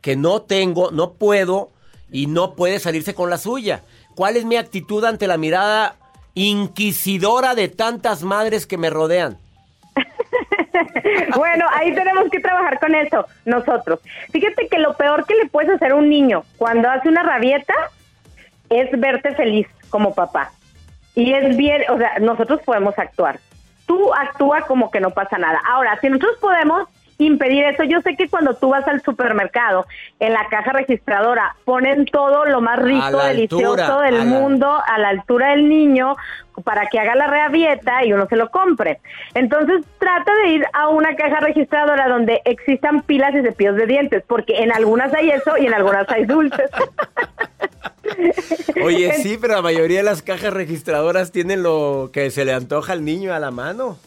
que 0.00 0.16
no 0.16 0.42
tengo, 0.42 0.90
no 0.90 1.14
puedo 1.14 1.70
y 2.10 2.26
no 2.26 2.54
puede 2.54 2.78
salirse 2.78 3.14
con 3.14 3.30
la 3.30 3.38
suya. 3.38 3.82
¿Cuál 4.14 4.36
es 4.36 4.44
mi 4.44 4.56
actitud 4.56 5.04
ante 5.04 5.26
la 5.26 5.36
mirada 5.36 5.96
inquisidora 6.34 7.54
de 7.54 7.68
tantas 7.68 8.22
madres 8.22 8.66
que 8.66 8.78
me 8.78 8.90
rodean? 8.90 9.38
bueno, 11.36 11.66
ahí 11.72 11.94
tenemos 11.94 12.28
que 12.30 12.40
trabajar 12.40 12.78
con 12.78 12.94
eso, 12.94 13.26
nosotros. 13.44 14.00
Fíjate 14.30 14.68
que 14.68 14.78
lo 14.78 14.94
peor 14.94 15.26
que 15.26 15.34
le 15.34 15.46
puedes 15.46 15.70
hacer 15.70 15.92
a 15.92 15.96
un 15.96 16.08
niño 16.08 16.44
cuando 16.56 16.88
hace 16.88 17.08
una 17.08 17.22
rabieta 17.22 17.74
es 18.70 18.88
verte 18.98 19.34
feliz 19.34 19.66
como 19.90 20.14
papá. 20.14 20.50
Y 21.14 21.32
es 21.32 21.56
bien, 21.56 21.82
o 21.88 21.96
sea, 21.98 22.18
nosotros 22.20 22.60
podemos 22.64 22.98
actuar. 22.98 23.38
Tú 23.86 24.12
actúa 24.14 24.62
como 24.62 24.90
que 24.90 25.00
no 25.00 25.10
pasa 25.10 25.38
nada. 25.38 25.60
Ahora, 25.68 25.98
si 26.00 26.08
nosotros 26.08 26.36
podemos 26.40 26.88
impedir 27.18 27.64
eso, 27.64 27.82
yo 27.84 28.02
sé 28.02 28.14
que 28.14 28.28
cuando 28.28 28.52
tú 28.54 28.68
vas 28.68 28.86
al 28.86 29.00
supermercado, 29.00 29.86
en 30.20 30.34
la 30.34 30.46
caja 30.48 30.72
registradora, 30.72 31.56
ponen 31.64 32.04
todo 32.04 32.44
lo 32.44 32.60
más 32.60 32.78
rico, 32.78 33.22
delicioso 33.22 33.70
altura, 33.84 34.00
del 34.02 34.14
a 34.16 34.18
la- 34.18 34.24
mundo 34.24 34.82
a 34.86 34.98
la 34.98 35.08
altura 35.08 35.50
del 35.52 35.66
niño 35.68 36.16
para 36.64 36.86
que 36.88 36.98
haga 37.00 37.14
la 37.14 37.26
rabieta 37.26 38.04
y 38.04 38.12
uno 38.12 38.26
se 38.26 38.36
lo 38.36 38.50
compre. 38.50 38.98
Entonces 39.32 39.82
trata 39.98 40.30
de 40.42 40.48
ir 40.48 40.66
a 40.74 40.88
una 40.88 41.16
caja 41.16 41.40
registradora 41.40 42.06
donde 42.08 42.42
existan 42.44 43.00
pilas 43.02 43.34
y 43.34 43.40
cepillos 43.40 43.76
de 43.76 43.86
dientes, 43.86 44.22
porque 44.26 44.62
en 44.62 44.70
algunas 44.72 45.14
hay 45.14 45.30
eso 45.30 45.56
y 45.56 45.66
en 45.66 45.72
algunas 45.74 46.06
hay 46.10 46.26
dulces. 46.26 46.70
Oye, 48.82 49.12
sí, 49.14 49.38
pero 49.40 49.54
la 49.54 49.62
mayoría 49.62 49.98
de 49.98 50.04
las 50.04 50.22
cajas 50.22 50.52
registradoras 50.52 51.32
tienen 51.32 51.62
lo 51.62 52.10
que 52.12 52.30
se 52.30 52.44
le 52.44 52.52
antoja 52.52 52.92
al 52.92 53.04
niño 53.04 53.32
a 53.34 53.38
la 53.38 53.50
mano. 53.50 53.98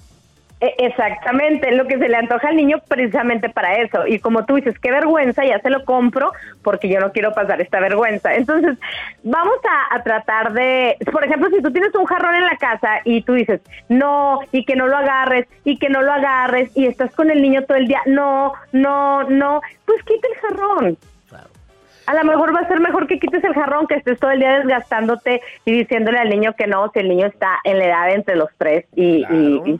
E- 0.62 0.76
Exactamente, 0.78 1.72
lo 1.72 1.88
que 1.88 1.98
se 1.98 2.10
le 2.10 2.18
antoja 2.18 2.50
al 2.50 2.58
niño 2.58 2.80
precisamente 2.88 3.48
para 3.50 3.76
eso. 3.82 4.06
Y 4.06 4.20
como 4.20 4.46
tú 4.46 4.56
dices, 4.56 4.78
qué 4.80 4.92
vergüenza, 4.92 5.46
ya 5.46 5.60
se 5.62 5.70
lo 5.70 5.86
compro 5.86 6.34
porque 6.64 6.90
yo 6.90 7.00
no 7.00 7.14
quiero 7.14 7.34
pasar 7.34 7.62
esta 7.62 7.80
vergüenza. 7.80 8.36
Entonces, 8.36 8.78
vamos 9.24 9.56
a, 9.70 9.96
a 9.96 10.04
tratar 10.04 10.52
de, 10.52 10.98
por 11.14 11.24
ejemplo, 11.24 11.50
si 11.50 11.62
tú 11.62 11.72
tienes 11.72 11.96
un 11.96 12.06
jarrón 12.06 12.36
en 12.36 12.44
la 12.44 12.58
casa 12.58 13.00
y 13.06 13.22
tú 13.22 13.34
dices, 13.36 13.62
no, 13.88 14.40
y 14.52 14.66
que 14.66 14.76
no 14.76 14.88
lo 14.88 14.98
agarres, 14.98 15.48
y 15.64 15.78
que 15.78 15.90
no 15.90 16.02
lo 16.02 16.12
agarres, 16.12 16.70
y 16.76 16.88
estás 16.88 17.14
con 17.16 17.32
el 17.32 17.42
niño 17.42 17.64
todo 17.64 17.78
el 17.78 17.88
día, 17.88 18.02
no, 18.06 18.52
no, 18.74 19.24
no, 19.30 19.62
pues 19.86 20.04
quita 20.04 20.28
el 20.28 20.36
jarrón. 20.42 20.98
A 22.10 22.14
lo 22.16 22.24
mejor 22.24 22.56
va 22.56 22.62
a 22.62 22.68
ser 22.68 22.80
mejor 22.80 23.06
que 23.06 23.20
quites 23.20 23.44
el 23.44 23.54
jarrón, 23.54 23.86
que 23.86 23.94
estés 23.94 24.20
todo 24.20 24.32
el 24.32 24.40
día 24.40 24.58
desgastándote 24.58 25.42
y 25.64 25.72
diciéndole 25.74 26.18
al 26.18 26.28
niño 26.30 26.56
que 26.58 26.66
no, 26.66 26.90
si 26.92 27.00
el 27.02 27.10
niño 27.10 27.28
está 27.28 27.60
en 27.64 27.78
la 27.78 27.86
edad 27.86 28.10
entre 28.16 28.36
los 28.36 28.50
3 28.58 28.86
y 28.96 29.24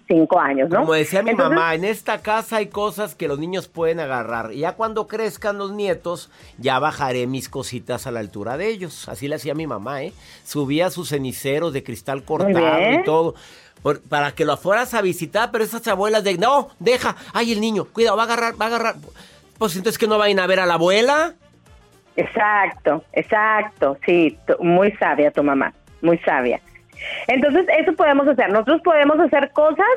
5 0.08 0.40
años, 0.40 0.70
¿no? 0.70 0.82
Como 0.82 0.94
decía 0.94 1.24
mi 1.24 1.32
Entonces, 1.32 1.56
mamá, 1.58 1.74
en 1.74 1.86
esta 1.86 2.22
casa 2.22 2.58
hay 2.58 2.68
cosas 2.68 3.16
que 3.16 3.28
los 3.28 3.40
niños 3.40 3.68
pueden 3.68 4.00
agarrar. 4.00 4.52
Y 4.54 4.60
ya 4.60 4.74
cuando 4.74 5.08
crezcan 5.08 5.58
los 5.58 5.72
nietos, 5.72 6.30
ya 6.60 6.78
bajaré 6.78 7.26
mis 7.26 7.50
cositas 7.50 8.06
a 8.06 8.12
la 8.12 8.20
altura 8.20 8.58
de 8.58 8.68
ellos. 8.68 9.10
Así 9.10 9.28
le 9.28 9.34
hacía 9.36 9.56
mi 9.56 9.66
mamá, 9.66 10.04
¿eh? 10.04 10.14
Subía 10.44 10.92
sus 10.92 11.10
ceniceros 11.10 11.74
de 11.74 11.84
cristal 11.84 12.22
cortado 12.24 12.92
y 12.92 13.04
todo. 13.04 13.34
por- 13.82 14.02
para 14.02 14.34
que 14.34 14.44
lo 14.46 14.56
fueras 14.58 14.94
a 14.94 15.02
visitar, 15.02 15.52
pero 15.52 15.64
esas 15.64 15.88
abuelas 15.88 16.24
de, 16.26 16.38
no, 16.38 16.68
deja, 16.80 17.16
ay, 17.34 17.54
el 17.54 17.62
niño, 17.62 17.86
cuidado, 17.86 18.18
va 18.18 18.24
a 18.24 18.26
agarrar, 18.26 18.54
va 18.62 18.66
a 18.66 18.68
agarrar. 18.68 18.96
Pues 19.58 19.76
entonces 19.78 19.98
que 19.98 20.06
no 20.06 20.18
vayan 20.18 20.40
a 20.40 20.48
ver 20.48 20.60
a 20.60 20.66
la 20.66 20.74
abuela. 20.74 21.34
Exacto, 22.20 23.04
exacto, 23.14 23.98
sí, 24.06 24.38
muy 24.60 24.92
sabia 24.94 25.32
tu 25.32 25.42
mamá, 25.42 25.74
muy 26.02 26.18
sabia. 26.20 26.60
Entonces, 27.28 27.66
eso 27.78 27.94
podemos 27.94 28.28
hacer. 28.28 28.52
Nosotros 28.52 28.82
podemos 28.82 29.18
hacer 29.22 29.52
cosas 29.52 29.88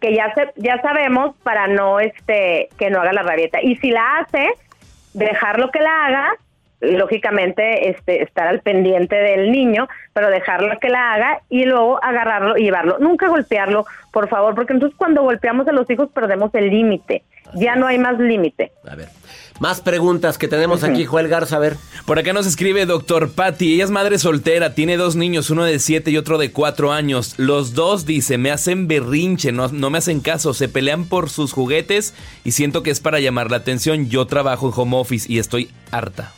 que 0.00 0.14
ya 0.14 0.32
se, 0.34 0.52
ya 0.56 0.80
sabemos 0.80 1.34
para 1.42 1.66
no 1.66 1.98
este 1.98 2.68
que 2.78 2.88
no 2.88 3.00
haga 3.00 3.12
la 3.12 3.22
rabieta. 3.22 3.60
Y 3.60 3.74
si 3.76 3.90
la 3.90 4.18
hace, 4.18 4.48
dejarlo 5.12 5.72
que 5.72 5.80
la 5.80 6.06
haga, 6.06 6.34
lógicamente 6.80 7.88
este 7.88 8.22
estar 8.22 8.46
al 8.46 8.60
pendiente 8.60 9.16
del 9.16 9.50
niño, 9.50 9.88
pero 10.12 10.30
dejarlo 10.30 10.78
que 10.78 10.88
la 10.88 11.14
haga 11.14 11.40
y 11.48 11.64
luego 11.64 11.98
agarrarlo 12.00 12.56
y 12.56 12.62
llevarlo. 12.62 12.98
Nunca 13.00 13.26
golpearlo, 13.26 13.86
por 14.12 14.28
favor, 14.28 14.54
porque 14.54 14.72
entonces 14.72 14.96
cuando 14.96 15.22
golpeamos 15.22 15.66
a 15.66 15.72
los 15.72 15.90
hijos 15.90 16.10
perdemos 16.12 16.54
el 16.54 16.70
límite. 16.70 17.24
Ya 17.54 17.74
no 17.74 17.88
hay 17.88 17.98
más 17.98 18.20
límite. 18.20 18.70
A 18.88 18.94
ver, 18.94 19.08
más 19.60 19.80
preguntas 19.80 20.38
que 20.38 20.48
tenemos 20.48 20.84
aquí, 20.84 21.04
Joel 21.04 21.28
Garza, 21.28 21.56
a 21.56 21.60
ver. 21.60 21.76
Por 22.06 22.18
acá 22.18 22.32
nos 22.32 22.46
escribe 22.46 22.86
doctor 22.86 23.32
Patty. 23.32 23.74
Ella 23.74 23.84
es 23.84 23.90
madre 23.90 24.18
soltera, 24.18 24.74
tiene 24.74 24.96
dos 24.96 25.16
niños, 25.16 25.50
uno 25.50 25.64
de 25.64 25.78
siete 25.78 26.10
y 26.10 26.16
otro 26.16 26.38
de 26.38 26.52
cuatro 26.52 26.92
años. 26.92 27.34
Los 27.38 27.74
dos, 27.74 28.06
dice, 28.06 28.38
me 28.38 28.50
hacen 28.50 28.88
berrinche, 28.88 29.52
no, 29.52 29.68
no 29.68 29.90
me 29.90 29.98
hacen 29.98 30.20
caso, 30.20 30.54
se 30.54 30.68
pelean 30.68 31.04
por 31.04 31.30
sus 31.30 31.52
juguetes 31.52 32.14
y 32.44 32.52
siento 32.52 32.82
que 32.82 32.90
es 32.90 33.00
para 33.00 33.20
llamar 33.20 33.50
la 33.50 33.58
atención. 33.58 34.08
Yo 34.08 34.26
trabajo 34.26 34.68
en 34.68 34.72
home 34.76 34.96
office 34.96 35.30
y 35.30 35.38
estoy 35.38 35.70
harta. 35.90 36.32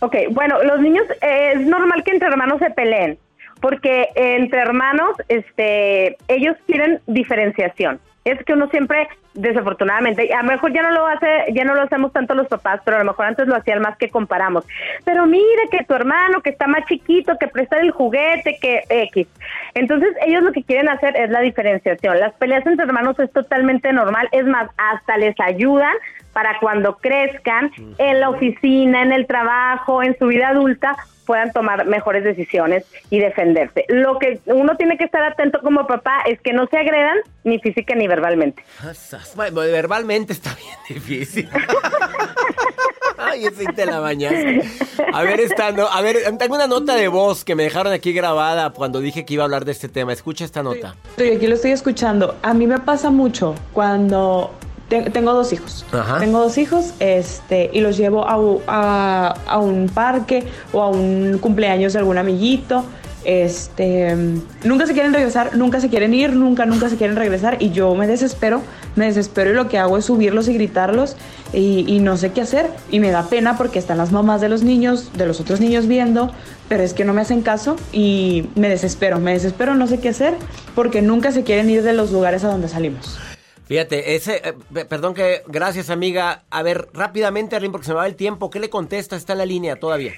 Ok, 0.00 0.16
bueno, 0.30 0.62
los 0.62 0.80
niños 0.80 1.04
eh, 1.20 1.52
es 1.54 1.66
normal 1.66 2.02
que 2.04 2.12
entre 2.12 2.28
hermanos 2.28 2.58
se 2.58 2.70
peleen, 2.70 3.18
porque 3.60 4.08
entre 4.14 4.60
hermanos, 4.60 5.16
este, 5.28 6.16
ellos 6.28 6.56
quieren 6.66 7.00
diferenciación. 7.06 8.00
Es 8.24 8.42
que 8.44 8.52
uno 8.52 8.68
siempre, 8.70 9.08
desafortunadamente, 9.34 10.32
a 10.32 10.42
lo 10.42 10.50
mejor 10.50 10.72
ya 10.72 10.82
no 10.82 10.90
lo 10.90 11.06
hace, 11.06 11.26
ya 11.52 11.64
no 11.64 11.74
lo 11.74 11.82
hacemos 11.82 12.12
tanto 12.12 12.34
los 12.34 12.48
papás, 12.48 12.80
pero 12.84 12.96
a 12.96 13.00
lo 13.00 13.06
mejor 13.06 13.26
antes 13.26 13.46
lo 13.46 13.56
hacían 13.56 13.80
más 13.80 13.96
que 13.96 14.10
comparamos. 14.10 14.64
Pero 15.04 15.26
mira 15.26 15.62
que 15.70 15.84
tu 15.84 15.94
hermano 15.94 16.40
que 16.42 16.50
está 16.50 16.66
más 16.66 16.84
chiquito, 16.86 17.38
que 17.38 17.48
presta 17.48 17.78
el 17.78 17.90
juguete, 17.90 18.58
que 18.60 18.82
X. 18.88 19.26
Entonces 19.74 20.10
ellos 20.26 20.42
lo 20.42 20.52
que 20.52 20.62
quieren 20.62 20.88
hacer 20.88 21.16
es 21.16 21.30
la 21.30 21.40
diferenciación. 21.40 22.20
Las 22.20 22.34
peleas 22.34 22.66
entre 22.66 22.84
hermanos 22.84 23.18
es 23.18 23.30
totalmente 23.32 23.92
normal, 23.92 24.28
es 24.32 24.44
más, 24.44 24.70
hasta 24.76 25.16
les 25.16 25.38
ayudan 25.40 25.94
para 26.32 26.58
cuando 26.60 26.96
crezcan 26.96 27.70
en 27.98 28.20
la 28.20 28.30
oficina, 28.30 29.02
en 29.02 29.12
el 29.12 29.26
trabajo, 29.26 30.02
en 30.02 30.16
su 30.18 30.28
vida 30.28 30.48
adulta, 30.48 30.96
puedan 31.26 31.52
tomar 31.52 31.86
mejores 31.86 32.24
decisiones 32.24 32.84
y 33.10 33.18
defenderse. 33.20 33.84
Lo 33.88 34.18
que 34.18 34.40
uno 34.46 34.76
tiene 34.76 34.96
que 34.96 35.04
estar 35.04 35.22
atento 35.22 35.60
como 35.60 35.86
papá 35.86 36.22
es 36.26 36.40
que 36.40 36.52
no 36.52 36.66
se 36.66 36.78
agredan 36.78 37.18
ni 37.44 37.58
física 37.58 37.94
ni 37.94 38.08
verbalmente. 38.08 38.62
Verbalmente 39.36 40.32
está 40.32 40.54
bien 40.54 40.76
difícil. 41.00 41.48
Ay, 43.18 43.46
ese 43.46 43.64
te 43.72 43.86
la 43.86 44.00
bañaste. 44.00 44.62
A 45.12 45.22
ver, 45.22 45.40
esta 45.40 45.70
no, 45.72 45.86
a 45.86 46.00
ver, 46.00 46.16
tengo 46.38 46.54
una 46.54 46.66
nota 46.66 46.94
de 46.96 47.08
voz 47.08 47.44
que 47.44 47.54
me 47.54 47.62
dejaron 47.64 47.92
aquí 47.92 48.12
grabada 48.12 48.70
cuando 48.70 49.00
dije 49.00 49.24
que 49.24 49.34
iba 49.34 49.44
a 49.44 49.46
hablar 49.46 49.64
de 49.64 49.72
este 49.72 49.88
tema. 49.88 50.12
Escucha 50.12 50.44
esta 50.44 50.62
nota. 50.62 50.96
Sí, 51.16 51.30
aquí 51.30 51.46
lo 51.46 51.54
estoy 51.54 51.70
escuchando. 51.70 52.36
A 52.42 52.52
mí 52.54 52.66
me 52.66 52.78
pasa 52.80 53.10
mucho 53.10 53.54
cuando 53.72 54.50
te- 54.88 55.10
tengo 55.10 55.32
dos 55.34 55.52
hijos. 55.52 55.84
Ajá. 55.92 56.18
Tengo 56.18 56.40
dos 56.40 56.58
hijos 56.58 56.94
este, 56.98 57.70
y 57.72 57.80
los 57.80 57.96
llevo 57.96 58.24
a, 58.26 58.34
a- 58.66 59.34
a 59.46 59.58
un 59.58 59.88
parque 59.88 60.44
o 60.72 60.82
a 60.82 60.88
un 60.88 61.38
cumpleaños 61.40 61.92
de 61.92 62.00
algún 62.00 62.18
amiguito. 62.18 62.84
Este, 63.24 64.14
nunca 64.64 64.86
se 64.86 64.92
quieren 64.92 65.12
regresar, 65.12 65.56
nunca 65.56 65.80
se 65.80 65.88
quieren 65.88 66.12
ir, 66.14 66.32
nunca, 66.32 66.66
nunca 66.66 66.88
se 66.88 66.96
quieren 66.96 67.16
regresar 67.16 67.56
y 67.60 67.70
yo 67.70 67.94
me 67.94 68.06
desespero, 68.06 68.62
me 68.96 69.06
desespero 69.06 69.50
y 69.50 69.54
lo 69.54 69.68
que 69.68 69.78
hago 69.78 69.96
es 69.98 70.04
subirlos 70.06 70.48
y 70.48 70.54
gritarlos 70.54 71.16
y, 71.52 71.98
no 72.00 72.16
sé 72.16 72.32
qué 72.32 72.40
hacer 72.40 72.70
y 72.90 72.98
me 72.98 73.10
da 73.10 73.28
pena 73.28 73.56
porque 73.56 73.78
están 73.78 73.98
las 73.98 74.10
mamás 74.10 74.40
de 74.40 74.48
los 74.48 74.62
niños, 74.62 75.12
de 75.14 75.26
los 75.26 75.38
otros 75.40 75.60
niños 75.60 75.86
viendo, 75.86 76.32
pero 76.68 76.82
es 76.82 76.94
que 76.94 77.04
no 77.04 77.12
me 77.12 77.20
hacen 77.20 77.42
caso 77.42 77.76
y 77.92 78.46
me 78.54 78.68
desespero, 78.68 79.18
me 79.20 79.32
desespero, 79.32 79.74
no 79.74 79.86
sé 79.86 80.00
qué 80.00 80.08
hacer 80.10 80.34
porque 80.74 81.02
nunca 81.02 81.30
se 81.32 81.42
quieren 81.44 81.68
ir 81.70 81.82
de 81.82 81.92
los 81.92 82.10
lugares 82.10 82.44
a 82.44 82.48
donde 82.48 82.68
salimos. 82.68 83.18
Fíjate, 83.66 84.16
ese, 84.16 84.36
eh, 84.44 84.54
pe- 84.74 84.84
perdón 84.84 85.14
que, 85.14 85.42
gracias 85.46 85.88
amiga. 85.88 86.42
A 86.50 86.62
ver, 86.62 86.88
rápidamente, 86.92 87.56
Arlene, 87.56 87.72
porque 87.72 87.86
se 87.86 87.92
me 87.92 87.98
va 87.98 88.06
el 88.06 88.16
tiempo. 88.16 88.50
¿Qué 88.50 88.60
le 88.60 88.68
contesta? 88.68 89.16
Está 89.16 89.32
en 89.32 89.38
la 89.38 89.46
línea 89.46 89.76
todavía. 89.76 90.12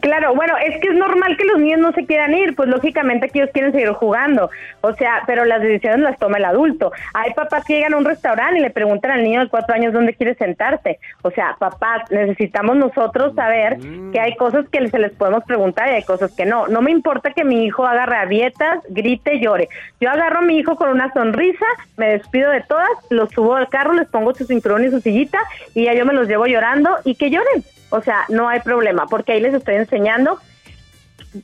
Claro, 0.00 0.34
bueno, 0.34 0.54
es 0.64 0.80
que 0.80 0.88
es 0.88 0.94
normal 0.94 1.36
que 1.36 1.44
los 1.44 1.58
niños 1.58 1.80
no 1.80 1.92
se 1.92 2.06
quieran 2.06 2.32
ir, 2.34 2.54
pues 2.54 2.68
lógicamente 2.68 3.28
que 3.28 3.40
ellos 3.40 3.50
quieren 3.52 3.72
seguir 3.72 3.90
jugando, 3.90 4.48
o 4.80 4.94
sea, 4.94 5.24
pero 5.26 5.44
las 5.44 5.60
decisiones 5.60 6.00
las 6.00 6.18
toma 6.18 6.38
el 6.38 6.44
adulto. 6.44 6.92
Hay 7.14 7.34
papás 7.34 7.64
que 7.64 7.74
llegan 7.74 7.94
a 7.94 7.96
un 7.96 8.04
restaurante 8.04 8.60
y 8.60 8.62
le 8.62 8.70
preguntan 8.70 9.10
al 9.10 9.24
niño 9.24 9.40
de 9.40 9.48
cuatro 9.48 9.74
años 9.74 9.92
dónde 9.92 10.14
quiere 10.14 10.36
sentarse. 10.36 11.00
O 11.22 11.32
sea, 11.32 11.56
papás, 11.58 12.08
necesitamos 12.12 12.76
nosotros 12.76 13.34
saber 13.34 13.78
que 14.12 14.20
hay 14.20 14.36
cosas 14.36 14.68
que 14.68 14.88
se 14.88 14.98
les 15.00 15.12
podemos 15.12 15.42
preguntar 15.44 15.88
y 15.88 15.96
hay 15.96 16.04
cosas 16.04 16.30
que 16.32 16.44
no. 16.44 16.68
No 16.68 16.80
me 16.80 16.92
importa 16.92 17.32
que 17.32 17.44
mi 17.44 17.64
hijo 17.64 17.84
haga 17.84 18.06
rabietas, 18.06 18.84
grite, 18.88 19.40
llore. 19.40 19.68
Yo 20.00 20.10
agarro 20.10 20.38
a 20.38 20.42
mi 20.42 20.58
hijo 20.58 20.76
con 20.76 20.90
una 20.90 21.12
sonrisa, 21.12 21.66
me 21.96 22.10
despido 22.10 22.52
de 22.52 22.60
todas, 22.60 22.88
los 23.10 23.30
subo 23.30 23.56
al 23.56 23.68
carro, 23.68 23.94
les 23.94 24.08
pongo 24.08 24.32
su 24.32 24.44
cinturón 24.44 24.84
y 24.84 24.90
su 24.90 25.00
sillita 25.00 25.40
y 25.74 25.86
ya 25.86 25.94
yo 25.94 26.06
me 26.06 26.14
los 26.14 26.28
llevo 26.28 26.46
llorando 26.46 26.98
y 27.04 27.16
que 27.16 27.30
lloren. 27.30 27.64
O 27.94 28.00
sea, 28.02 28.24
no 28.28 28.48
hay 28.48 28.60
problema, 28.60 29.06
porque 29.06 29.32
ahí 29.32 29.40
les 29.40 29.52
estoy 29.54 29.74
enseñando 29.76 30.38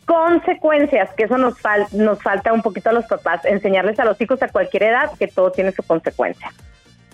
consecuencias, 0.05 1.11
que 1.17 1.25
eso 1.25 1.39
nos, 1.39 1.59
fal 1.61 1.87
nos 1.93 2.23
falta 2.23 2.53
un 2.53 2.63
poquito 2.63 2.91
a 2.91 2.93
los 2.93 3.05
papás, 3.07 3.45
enseñarles 3.45 3.99
a 3.99 4.05
los 4.05 4.21
hijos 4.21 4.43
a 4.43 4.49
cualquier 4.49 4.85
edad 4.85 5.11
que 5.19 5.29
todo 5.29 5.51
tiene 5.53 5.73
su 5.73 5.83
consecuencia. 5.83 6.53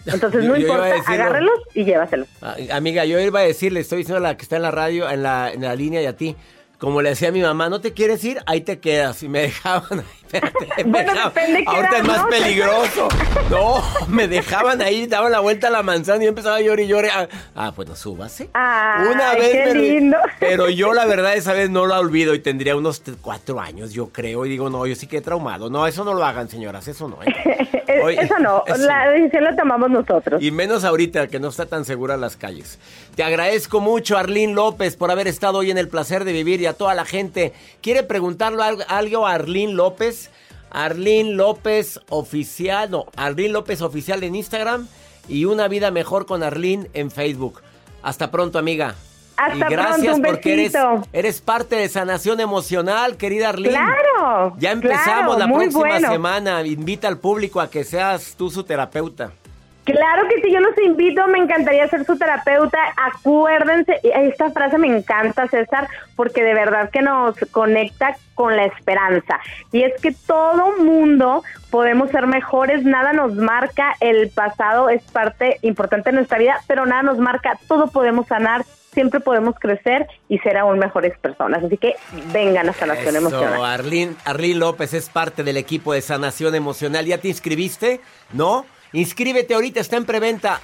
Entonces 0.06 0.44
no 0.44 0.54
Yo- 0.56 0.62
importa, 0.62 0.84
decirlo. 0.86 1.14
agárrelos 1.14 1.58
y 1.74 1.84
llévaselos. 1.84 2.28
Ah, 2.42 2.56
Amiga, 2.72 3.04
yo 3.04 3.18
iba 3.20 3.40
a 3.40 3.44
decirle, 3.44 3.80
estoy 3.80 3.98
diciendo 3.98 4.18
a 4.18 4.28
la 4.28 4.36
que 4.36 4.42
está 4.42 4.56
en 4.56 4.62
la 4.62 4.70
radio, 4.70 5.08
en 5.08 5.22
la, 5.22 5.50
en 5.52 5.62
la 5.62 5.74
línea 5.74 6.02
y 6.02 6.06
a 6.06 6.14
ti, 6.16 6.36
como 6.84 7.02
le 7.02 7.10
decía 7.10 7.28
a 7.28 7.32
mi 7.32 7.42
mamá, 7.42 7.68
no 7.68 7.80
te 7.80 7.92
quieres 7.92 8.22
ir, 8.24 8.40
ahí 8.46 8.60
te 8.60 8.78
quedas. 8.80 9.22
Y 9.22 9.28
me 9.28 9.40
dejaban 9.42 10.00
ahí. 10.00 10.06
espérate, 10.22 10.84
me 10.84 10.90
Bueno, 10.90 11.12
dejaban. 11.12 11.34
depende 11.34 11.64
Ahorita 11.66 11.96
es 11.98 12.04
más 12.04 12.18
¿no? 12.22 12.28
peligroso. 12.28 13.08
No, 13.50 13.82
me 14.08 14.26
dejaban 14.26 14.80
ahí, 14.80 15.06
daban 15.06 15.30
la 15.30 15.40
vuelta 15.40 15.68
a 15.68 15.70
la 15.70 15.82
manzana 15.82 16.24
y 16.24 16.26
empezaba 16.28 16.56
a 16.56 16.60
llorar 16.62 16.80
y 16.80 16.86
llorar. 16.86 17.28
Ah, 17.30 17.36
ah, 17.54 17.72
pues 17.76 17.86
no 17.86 17.94
súbase. 17.94 18.48
Ay, 18.54 19.06
Una 19.12 19.34
vez 19.34 19.52
qué 19.52 19.64
me 19.66 19.74
lindo. 19.74 20.16
Pero 20.40 20.70
yo 20.70 20.94
la 20.94 21.04
verdad 21.04 21.34
esa 21.34 21.52
vez 21.52 21.68
no 21.68 21.86
la 21.86 22.00
olvido 22.00 22.34
y 22.34 22.38
tendría 22.38 22.74
unos 22.74 23.02
cuatro 23.20 23.60
años, 23.60 23.92
yo 23.92 24.08
creo. 24.08 24.46
Y 24.46 24.48
digo, 24.48 24.70
no, 24.70 24.86
yo 24.86 24.94
sí 24.94 25.06
que 25.06 25.18
he 25.18 25.20
traumado. 25.20 25.68
No, 25.68 25.86
eso 25.86 26.04
no 26.04 26.14
lo 26.14 26.24
hagan, 26.24 26.48
señoras, 26.48 26.88
eso 26.88 27.06
no. 27.06 27.18
¿eh? 27.22 27.68
Eso 28.18 28.38
no, 28.40 28.64
eso 28.66 28.76
la 28.86 29.10
decisión 29.10 29.44
la 29.44 29.54
tomamos 29.54 29.90
nosotros. 29.90 30.42
y 30.42 30.50
menos 30.50 30.84
ahorita 30.84 31.26
que 31.28 31.38
no 31.38 31.48
está 31.48 31.66
tan 31.66 31.84
segura 31.84 32.16
las 32.16 32.36
calles. 32.36 32.78
Te 33.14 33.22
agradezco 33.22 33.80
mucho, 33.80 34.18
Arlín 34.18 34.56
López, 34.56 34.96
por 34.96 35.12
haber 35.12 35.28
estado 35.28 35.58
hoy 35.58 35.70
en 35.70 35.78
el 35.78 35.86
placer 35.86 36.24
de 36.24 36.32
vivir 36.32 36.60
y 36.60 36.66
a 36.66 36.72
toda 36.72 36.94
la 36.94 37.04
gente. 37.04 37.52
¿Quiere 37.80 38.02
preguntarle 38.02 38.60
algo, 38.88 39.26
a 39.26 39.34
Arlín 39.34 39.76
López? 39.76 40.32
Arlín 40.72 41.36
López 41.36 42.00
Oficial, 42.08 42.90
no, 42.90 43.06
Arlín 43.14 43.52
López 43.52 43.82
Oficial 43.82 44.24
en 44.24 44.34
Instagram 44.34 44.88
y 45.28 45.44
Una 45.44 45.68
Vida 45.68 45.92
Mejor 45.92 46.26
con 46.26 46.42
Arlín 46.42 46.88
en 46.92 47.12
Facebook. 47.12 47.62
Hasta 48.02 48.32
pronto, 48.32 48.58
amiga. 48.58 48.96
Hasta 49.36 49.56
y 49.56 49.60
gracias 49.60 49.98
pronto, 49.98 50.16
un 50.16 50.22
porque 50.22 50.70
eres, 51.12 51.40
parte 51.40 51.76
de 51.76 51.88
sanación 51.88 52.40
emocional, 52.40 53.16
querida 53.16 53.50
Arlín. 53.50 53.70
Claro, 53.70 54.56
Ya 54.58 54.72
empezamos 54.72 55.36
claro, 55.36 55.38
la 55.38 55.46
próxima 55.46 55.78
bueno. 55.78 56.10
semana. 56.10 56.66
Invita 56.66 57.06
al 57.06 57.18
público 57.18 57.60
a 57.60 57.70
que 57.70 57.84
seas 57.84 58.34
tú 58.36 58.50
su 58.50 58.64
terapeuta. 58.64 59.30
Claro 59.84 60.26
que 60.28 60.40
sí, 60.40 60.50
yo 60.50 60.60
los 60.60 60.76
invito, 60.78 61.26
me 61.28 61.38
encantaría 61.38 61.86
ser 61.88 62.06
su 62.06 62.16
terapeuta. 62.16 62.78
Acuérdense, 62.96 64.00
esta 64.02 64.50
frase 64.50 64.78
me 64.78 64.88
encanta, 64.88 65.46
César, 65.48 65.88
porque 66.16 66.42
de 66.42 66.54
verdad 66.54 66.90
que 66.90 67.02
nos 67.02 67.36
conecta 67.50 68.16
con 68.34 68.56
la 68.56 68.64
esperanza. 68.64 69.40
Y 69.72 69.82
es 69.82 70.00
que 70.00 70.12
todo 70.26 70.78
mundo 70.78 71.42
podemos 71.70 72.10
ser 72.10 72.26
mejores, 72.26 72.84
nada 72.84 73.12
nos 73.12 73.34
marca, 73.34 73.94
el 74.00 74.30
pasado 74.30 74.88
es 74.88 75.02
parte 75.04 75.58
importante 75.60 76.10
de 76.10 76.16
nuestra 76.16 76.38
vida, 76.38 76.60
pero 76.66 76.86
nada 76.86 77.02
nos 77.02 77.18
marca, 77.18 77.58
todo 77.68 77.88
podemos 77.88 78.26
sanar, 78.26 78.64
siempre 78.94 79.20
podemos 79.20 79.56
crecer 79.58 80.06
y 80.28 80.38
ser 80.38 80.56
aún 80.56 80.78
mejores 80.78 81.18
personas. 81.18 81.62
Así 81.62 81.76
que 81.76 81.94
vengan 82.32 82.70
a 82.70 82.72
Sanación 82.72 83.16
Eso, 83.16 83.18
Emocional. 83.18 83.64
Arlín, 83.64 84.16
Arlín 84.24 84.60
López 84.60 84.94
es 84.94 85.10
parte 85.10 85.42
del 85.42 85.58
equipo 85.58 85.92
de 85.92 86.00
sanación 86.00 86.54
emocional. 86.54 87.04
¿Ya 87.04 87.18
te 87.18 87.28
inscribiste? 87.28 88.00
¿No? 88.32 88.64
Inscríbete 88.94 89.54
ahorita, 89.54 89.80
está 89.80 89.96
en 89.96 90.04
preventa. 90.04 90.60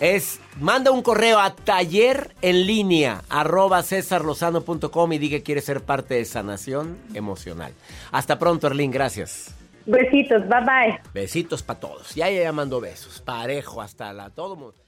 Es, 0.00 0.40
manda 0.60 0.90
un 0.90 1.02
correo 1.02 1.38
a 1.38 1.54
taller 1.54 2.34
en 2.42 2.66
línea 2.66 3.22
arroba 3.28 3.82
cesarlozano.com 3.82 5.12
y 5.12 5.18
diga 5.18 5.38
que 5.38 5.44
quieres 5.44 5.64
ser 5.64 5.80
parte 5.80 6.14
de 6.14 6.24
sanación 6.24 6.98
emocional. 7.14 7.72
Hasta 8.10 8.38
pronto, 8.38 8.66
Arlín, 8.66 8.90
gracias. 8.90 9.54
Besitos, 9.86 10.46
bye 10.48 10.60
bye. 10.60 11.00
Besitos 11.14 11.62
para 11.62 11.80
todos. 11.80 12.14
Ya 12.14 12.28
ya 12.28 12.52
mando 12.52 12.80
besos. 12.80 13.20
Parejo 13.20 13.80
hasta 13.80 14.12
la 14.12 14.30
todo 14.30 14.56
mundo. 14.56 14.84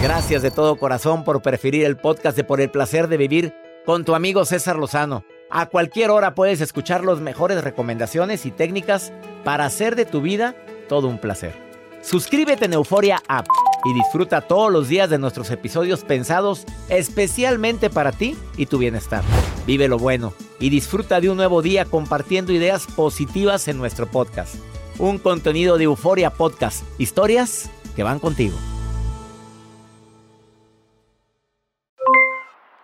Gracias 0.00 0.42
de 0.42 0.52
todo 0.52 0.76
corazón 0.76 1.24
por 1.24 1.42
preferir 1.42 1.84
el 1.84 1.96
podcast 1.96 2.36
de 2.36 2.44
Por 2.44 2.60
el 2.60 2.70
placer 2.70 3.08
de 3.08 3.16
vivir 3.16 3.54
con 3.84 4.04
tu 4.04 4.14
amigo 4.14 4.44
César 4.44 4.76
Lozano. 4.76 5.24
A 5.50 5.66
cualquier 5.66 6.10
hora 6.10 6.34
puedes 6.34 6.60
escuchar 6.60 7.04
las 7.04 7.20
mejores 7.20 7.62
recomendaciones 7.62 8.46
y 8.46 8.52
técnicas 8.52 9.12
para 9.44 9.64
hacer 9.64 9.96
de 9.96 10.04
tu 10.04 10.20
vida 10.20 10.54
todo 10.86 11.08
un 11.08 11.18
placer. 11.18 11.54
Suscríbete 12.02 12.66
en 12.66 12.74
Euforia 12.74 13.20
App 13.26 13.46
y 13.84 13.92
disfruta 13.92 14.40
todos 14.40 14.70
los 14.70 14.88
días 14.88 15.10
de 15.10 15.18
nuestros 15.18 15.50
episodios 15.50 16.04
pensados 16.04 16.64
especialmente 16.88 17.90
para 17.90 18.12
ti 18.12 18.36
y 18.56 18.66
tu 18.66 18.78
bienestar. 18.78 19.22
Vive 19.66 19.88
lo 19.88 19.98
bueno 19.98 20.32
y 20.60 20.70
disfruta 20.70 21.20
de 21.20 21.30
un 21.30 21.36
nuevo 21.36 21.62
día 21.62 21.84
compartiendo 21.84 22.52
ideas 22.52 22.86
positivas 22.86 23.66
en 23.68 23.78
nuestro 23.78 24.06
podcast. 24.06 24.54
Un 24.98 25.18
contenido 25.18 25.78
de 25.78 25.84
Euforia 25.84 26.30
Podcast. 26.30 26.84
Historias 26.98 27.70
que 27.96 28.02
van 28.02 28.18
contigo. 28.18 28.56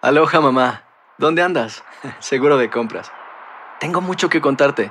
Aloha 0.00 0.40
mamá, 0.40 0.84
¿dónde 1.16 1.42
andas? 1.42 1.84
Seguro 2.18 2.56
de 2.56 2.70
compras. 2.70 3.12
Tengo 3.78 4.00
mucho 4.00 4.28
que 4.28 4.40
contarte. 4.40 4.90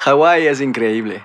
Hawái 0.00 0.48
es 0.48 0.60
increíble. 0.60 1.24